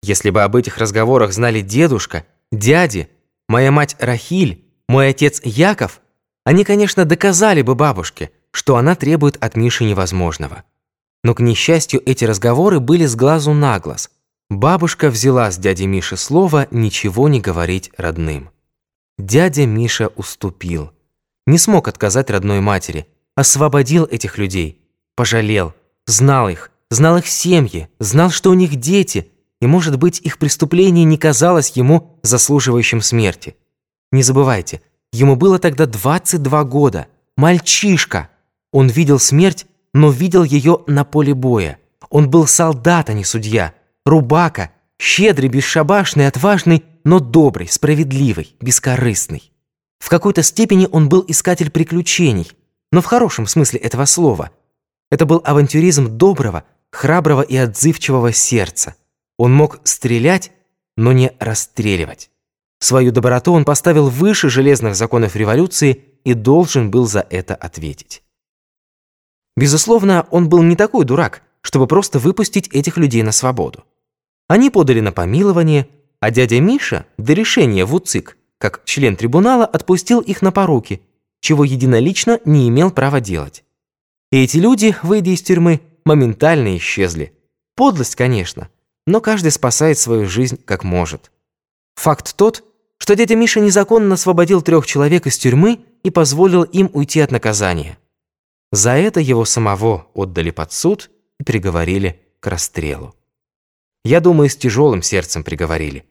Если 0.01 0.29
бы 0.29 0.43
об 0.43 0.55
этих 0.55 0.77
разговорах 0.77 1.33
знали 1.33 1.61
дедушка, 1.61 2.25
дяди, 2.51 3.09
моя 3.47 3.71
мать 3.71 3.95
Рахиль, 3.99 4.65
мой 4.87 5.09
отец 5.09 5.41
Яков, 5.43 6.01
они, 6.45 6.63
конечно, 6.63 7.05
доказали 7.05 7.61
бы 7.61 7.75
бабушке, 7.75 8.31
что 8.51 8.77
она 8.77 8.95
требует 8.95 9.37
от 9.43 9.55
Миши 9.55 9.83
невозможного. 9.83 10.63
Но, 11.23 11.35
к 11.35 11.41
несчастью, 11.41 12.01
эти 12.05 12.25
разговоры 12.25 12.79
были 12.79 13.05
с 13.05 13.15
глазу 13.15 13.53
на 13.53 13.79
глаз. 13.79 14.09
Бабушка 14.49 15.09
взяла 15.09 15.51
с 15.51 15.57
дяди 15.57 15.83
Миши 15.83 16.17
слово 16.17 16.67
ничего 16.71 17.27
не 17.27 17.39
говорить 17.39 17.91
родным. 17.97 18.49
Дядя 19.17 19.65
Миша 19.65 20.07
уступил. 20.15 20.91
Не 21.45 21.57
смог 21.57 21.87
отказать 21.87 22.29
родной 22.29 22.61
матери, 22.61 23.05
освободил 23.35 24.05
этих 24.05 24.37
людей, 24.37 24.81
пожалел, 25.15 25.73
знал 26.07 26.49
их, 26.49 26.71
знал 26.89 27.17
их 27.17 27.27
семьи, 27.27 27.89
знал, 27.99 28.31
что 28.31 28.49
у 28.49 28.53
них 28.53 28.75
дети, 28.77 29.29
и, 29.61 29.67
может 29.67 29.97
быть, 29.97 30.19
их 30.19 30.37
преступление 30.37 31.05
не 31.05 31.17
казалось 31.17 31.71
ему 31.71 32.19
заслуживающим 32.23 33.01
смерти. 33.01 33.55
Не 34.11 34.23
забывайте, 34.23 34.81
ему 35.11 35.35
было 35.35 35.59
тогда 35.59 35.85
22 35.85 36.63
года, 36.63 37.07
мальчишка. 37.35 38.29
Он 38.71 38.87
видел 38.87 39.19
смерть 39.19 39.65
но 39.93 40.11
видел 40.11 40.43
ее 40.43 40.83
на 40.87 41.03
поле 41.03 41.33
боя. 41.33 41.79
Он 42.09 42.29
был 42.29 42.47
солдат, 42.47 43.09
а 43.09 43.13
не 43.13 43.23
судья. 43.23 43.73
Рубака, 44.05 44.71
щедрый, 44.99 45.49
бесшабашный, 45.49 46.27
отважный, 46.27 46.83
но 47.03 47.19
добрый, 47.19 47.67
справедливый, 47.67 48.55
бескорыстный. 48.59 49.51
В 49.99 50.09
какой-то 50.09 50.43
степени 50.43 50.87
он 50.91 51.09
был 51.09 51.23
искатель 51.27 51.71
приключений, 51.71 52.51
но 52.91 53.01
в 53.01 53.05
хорошем 53.05 53.47
смысле 53.47 53.79
этого 53.79 54.05
слова. 54.05 54.51
Это 55.11 55.25
был 55.25 55.41
авантюризм 55.43 56.17
доброго, 56.17 56.63
храброго 56.91 57.41
и 57.41 57.55
отзывчивого 57.55 58.31
сердца. 58.31 58.95
Он 59.39 59.53
мог 59.53 59.79
стрелять, 59.85 60.51
но 60.97 61.13
не 61.13 61.31
расстреливать. 61.39 62.29
Свою 62.79 63.13
доброту 63.13 63.53
он 63.53 63.63
поставил 63.63 64.09
выше 64.09 64.49
железных 64.49 64.95
законов 64.95 65.37
революции 65.37 66.03
и 66.25 66.33
должен 66.33 66.91
был 66.91 67.07
за 67.07 67.25
это 67.29 67.55
ответить. 67.55 68.21
Безусловно, 69.55 70.27
он 70.29 70.49
был 70.49 70.61
не 70.61 70.75
такой 70.75 71.05
дурак, 71.05 71.41
чтобы 71.61 71.87
просто 71.87 72.19
выпустить 72.19 72.67
этих 72.67 72.97
людей 72.97 73.23
на 73.23 73.31
свободу. 73.31 73.85
Они 74.49 74.69
подали 74.69 74.99
на 74.99 75.13
помилование, 75.13 75.87
а 76.19 76.31
дядя 76.31 76.59
Миша 76.59 77.05
до 77.17 77.31
решения 77.31 77.85
в 77.85 77.95
УЦИК, 77.95 78.37
как 78.57 78.83
член 78.83 79.15
трибунала, 79.15 79.65
отпустил 79.65 80.19
их 80.19 80.41
на 80.41 80.51
поруки, 80.51 81.01
чего 81.39 81.63
единолично 81.63 82.41
не 82.43 82.67
имел 82.67 82.91
права 82.91 83.21
делать. 83.21 83.63
И 84.33 84.43
эти 84.43 84.57
люди, 84.57 84.97
выйдя 85.01 85.31
из 85.31 85.41
тюрьмы, 85.41 85.79
моментально 86.03 86.75
исчезли. 86.75 87.31
Подлость, 87.75 88.15
конечно, 88.15 88.69
но 89.09 89.21
каждый 89.21 89.51
спасает 89.51 89.97
свою 89.97 90.27
жизнь 90.27 90.59
как 90.63 90.83
может. 90.83 91.31
Факт 91.95 92.35
тот, 92.35 92.63
что 92.99 93.15
дядя 93.15 93.35
Миша 93.35 93.59
незаконно 93.59 94.13
освободил 94.13 94.61
трех 94.61 94.85
человек 94.85 95.25
из 95.25 95.37
тюрьмы 95.37 95.79
и 96.03 96.11
позволил 96.11 96.61
им 96.61 96.91
уйти 96.93 97.19
от 97.19 97.31
наказания. 97.31 97.97
За 98.71 98.91
это 98.91 99.19
его 99.19 99.45
самого 99.45 100.07
отдали 100.13 100.51
под 100.51 100.71
суд 100.71 101.09
и 101.39 101.43
приговорили 101.43 102.21
к 102.39 102.45
расстрелу. 102.45 103.15
Я 104.05 104.19
думаю, 104.19 104.47
с 104.47 104.55
тяжелым 104.55 105.01
сердцем 105.01 105.43
приговорили. 105.43 106.05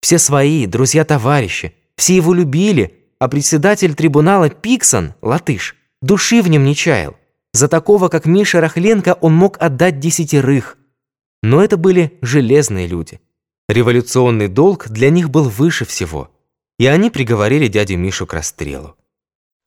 Все 0.00 0.18
свои, 0.18 0.66
друзья-товарищи, 0.66 1.74
все 1.96 2.14
его 2.14 2.32
любили, 2.32 3.04
а 3.18 3.26
председатель 3.26 3.96
трибунала 3.96 4.48
Пиксон, 4.48 5.14
латыш, 5.22 5.74
души 6.02 6.40
в 6.40 6.48
нем 6.48 6.62
не 6.64 6.76
чаял. 6.76 7.16
За 7.52 7.66
такого, 7.66 8.08
как 8.08 8.26
Миша 8.26 8.60
Рахленко, 8.60 9.14
он 9.20 9.34
мог 9.34 9.56
отдать 9.60 9.98
десятерых. 9.98 10.78
Но 11.44 11.62
это 11.62 11.76
были 11.76 12.16
железные 12.22 12.86
люди. 12.86 13.20
Революционный 13.68 14.48
долг 14.48 14.88
для 14.88 15.10
них 15.10 15.28
был 15.28 15.50
выше 15.50 15.84
всего. 15.84 16.30
И 16.78 16.86
они 16.86 17.10
приговорили 17.10 17.68
дядю 17.68 17.98
Мишу 17.98 18.26
к 18.26 18.32
расстрелу. 18.32 18.96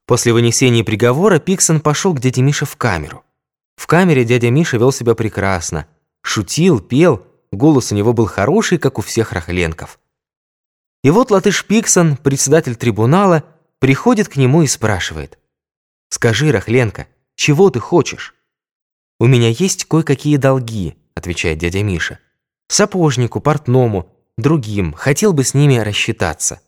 После 0.07 0.33
вынесения 0.33 0.83
приговора 0.83 1.37
Пиксон 1.37 1.79
пошел 1.79 2.15
к 2.15 2.19
дяде 2.19 2.41
Мише 2.41 2.65
в 2.65 2.77
камеру. 2.77 3.23
В 3.75 3.85
камере 3.85 4.25
дядя 4.25 4.49
Миша 4.49 4.77
вел 4.77 4.91
себя 4.91 5.13
прекрасно. 5.13 5.87
Шутил, 6.23 6.79
пел, 6.79 7.23
голос 7.51 7.91
у 7.91 7.95
него 7.95 8.11
был 8.11 8.25
хороший, 8.25 8.79
как 8.79 8.97
у 8.97 9.03
всех 9.03 9.31
рахленков. 9.31 9.99
И 11.03 11.11
вот 11.11 11.29
латыш 11.29 11.63
Пиксон, 11.63 12.17
председатель 12.17 12.75
трибунала, 12.75 13.43
приходит 13.77 14.29
к 14.29 14.37
нему 14.37 14.63
и 14.63 14.67
спрашивает. 14.67 15.37
«Скажи, 16.09 16.51
Рахленко, 16.51 17.05
чего 17.35 17.69
ты 17.69 17.79
хочешь?» 17.79 18.33
«У 19.19 19.27
меня 19.27 19.49
есть 19.49 19.85
кое-какие 19.85 20.37
долги»,— 20.37 20.97
отвечает 21.27 21.57
дядя 21.57 21.83
Миша. 21.83 22.19
«Сапожнику, 22.69 23.41
портному, 23.41 24.09
другим, 24.37 24.93
хотел 24.93 25.33
бы 25.33 25.43
с 25.43 25.53
ними 25.53 25.77
рассчитаться». 25.77 26.61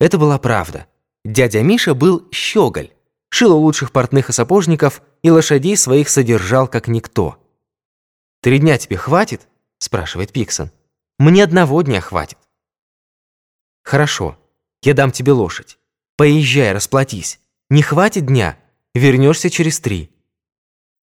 Это 0.00 0.16
была 0.18 0.38
правда. 0.38 0.86
Дядя 1.24 1.62
Миша 1.62 1.94
был 1.94 2.26
щеголь, 2.32 2.90
шил 3.28 3.54
у 3.54 3.60
лучших 3.60 3.92
портных 3.92 4.30
и 4.30 4.32
сапожников 4.32 5.02
и 5.22 5.30
лошадей 5.30 5.76
своих 5.76 6.08
содержал 6.08 6.68
как 6.68 6.88
никто. 6.88 7.38
«Три 8.40 8.58
дня 8.58 8.78
тебе 8.78 8.96
хватит?»– 8.96 9.46
спрашивает 9.78 10.32
Пиксон. 10.32 10.70
«Мне 11.18 11.44
одного 11.44 11.82
дня 11.82 12.00
хватит». 12.00 12.38
«Хорошо, 13.84 14.38
я 14.82 14.94
дам 14.94 15.12
тебе 15.12 15.32
лошадь. 15.32 15.78
Поезжай, 16.16 16.72
расплатись. 16.72 17.40
Не 17.68 17.82
хватит 17.82 18.24
дня, 18.26 18.58
вернешься 18.94 19.50
через 19.50 19.80
три». 19.80 20.10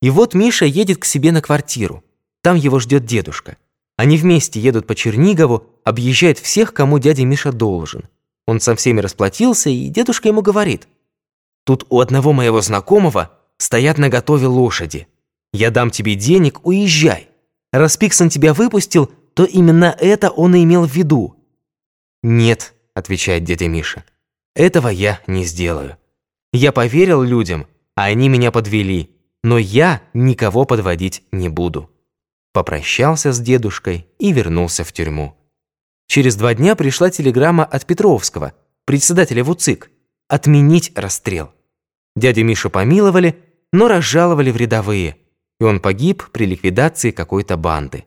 И 0.01 0.09
вот 0.09 0.33
Миша 0.33 0.65
едет 0.65 0.97
к 0.97 1.05
себе 1.05 1.31
на 1.31 1.41
квартиру. 1.41 2.03
Там 2.41 2.55
его 2.55 2.79
ждет 2.79 3.05
дедушка. 3.05 3.57
Они 3.97 4.17
вместе 4.17 4.59
едут 4.59 4.87
по 4.87 4.95
Чернигову, 4.95 5.65
объезжают 5.83 6.39
всех, 6.39 6.73
кому 6.73 6.99
дядя 6.99 7.25
Миша 7.25 7.51
должен– 7.51 8.05
он 8.49 8.59
со 8.59 8.75
всеми 8.75 8.99
расплатился, 8.99 9.69
и 9.69 9.89
дедушка 9.89 10.27
ему 10.27 10.41
говорит. 10.41 10.87
«Тут 11.65 11.85
у 11.89 11.99
одного 11.99 12.33
моего 12.33 12.61
знакомого 12.61 13.31
стоят 13.59 13.99
на 13.99 14.09
готове 14.09 14.47
лошади. 14.47 15.07
Я 15.53 15.69
дам 15.69 15.91
тебе 15.91 16.15
денег, 16.15 16.65
уезжай. 16.65 17.29
Раз 17.71 17.95
Пиксон 17.95 18.29
тебя 18.29 18.55
выпустил, 18.55 19.11
то 19.35 19.45
именно 19.45 19.95
это 19.99 20.31
он 20.31 20.55
и 20.55 20.63
имел 20.63 20.87
в 20.87 20.91
виду». 20.91 21.35
«Нет»,— 22.23 22.73
отвечает 22.95 23.43
дядя 23.43 23.67
Миша,— 23.67 24.03
«этого 24.55 24.87
я 24.87 25.19
не 25.27 25.43
сделаю. 25.43 25.97
Я 26.51 26.71
поверил 26.71 27.21
людям, 27.21 27.67
а 27.93 28.05
они 28.05 28.29
меня 28.29 28.51
подвели, 28.51 29.11
но 29.43 29.59
я 29.59 30.01
никого 30.15 30.65
подводить 30.65 31.21
не 31.31 31.49
буду». 31.49 31.91
Попрощался 32.53 33.31
с 33.31 33.39
дедушкой 33.39 34.07
и 34.17 34.31
вернулся 34.31 34.83
в 34.83 34.91
тюрьму. 34.91 35.35
Через 36.07 36.35
два 36.35 36.55
дня 36.55 36.75
пришла 36.75 37.11
телеграмма 37.11 37.65
от 37.65 37.85
Петровского, 37.85 38.53
председателя 38.85 39.43
ВУЦИК, 39.43 39.91
отменить 40.27 40.91
расстрел. 40.95 41.53
Дядю 42.15 42.43
Мишу 42.43 42.69
помиловали, 42.69 43.37
но 43.71 43.87
разжаловали 43.87 44.49
в 44.51 44.57
рядовые, 44.57 45.17
и 45.59 45.63
он 45.63 45.79
погиб 45.79 46.29
при 46.31 46.45
ликвидации 46.45 47.11
какой-то 47.11 47.57
банды. 47.57 48.05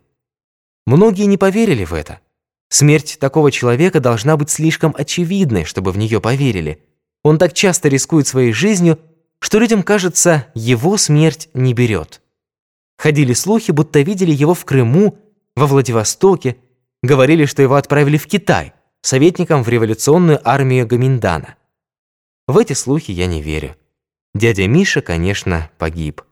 Многие 0.86 1.26
не 1.26 1.36
поверили 1.36 1.84
в 1.84 1.95
это. 1.95 2.20
Смерть 2.68 3.18
такого 3.20 3.53
человека 3.53 4.01
должна 4.01 4.36
быть 4.36 4.51
слишком 4.51 4.95
очевидной, 4.97 5.64
чтобы 5.64 5.93
в 5.93 5.99
нее 5.99 6.20
поверили. 6.20 6.82
Он 7.22 7.38
так 7.38 7.53
часто 7.53 7.88
рискует 7.88 8.26
своей 8.26 8.53
жизнью, 8.53 8.99
что 9.38 9.59
людям 9.59 9.82
кажется, 9.82 10.47
его 10.55 10.97
смерть 10.97 11.51
не 11.55 11.74
берет. 11.74 12.21
Ходили 12.99 13.32
слухи, 13.32 13.72
будто 13.72 14.01
видели 14.01 14.32
его 14.32 14.55
в 14.55 14.64
Крыму, 14.64 15.18
во 15.57 15.66
Владивостоке, 15.66 16.57
говорили, 17.03 17.47
что 17.47 17.62
его 17.62 17.74
отправили 17.74 18.16
в 18.16 18.26
Китай, 18.26 18.72
советником 19.03 19.62
в 19.62 19.68
революционную 19.68 20.40
армию 20.49 20.86
Гаминдана. 20.86 21.57
В 22.47 22.59
эти 22.59 22.72
слухи 22.72 23.11
я 23.11 23.26
не 23.26 23.43
верю. 23.43 23.76
Дядя 24.34 24.66
Миша, 24.66 25.03
конечно, 25.03 25.70
погиб. 25.78 26.22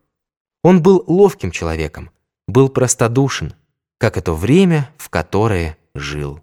Он 0.63 0.83
был 0.83 1.05
ловким 1.07 1.51
человеком, 1.51 2.11
был 2.49 2.69
простодушен, 2.69 3.55
как 3.99 4.17
это 4.17 4.33
время, 4.33 4.91
в 4.97 5.11
которое 5.11 5.77
жил. 5.95 6.41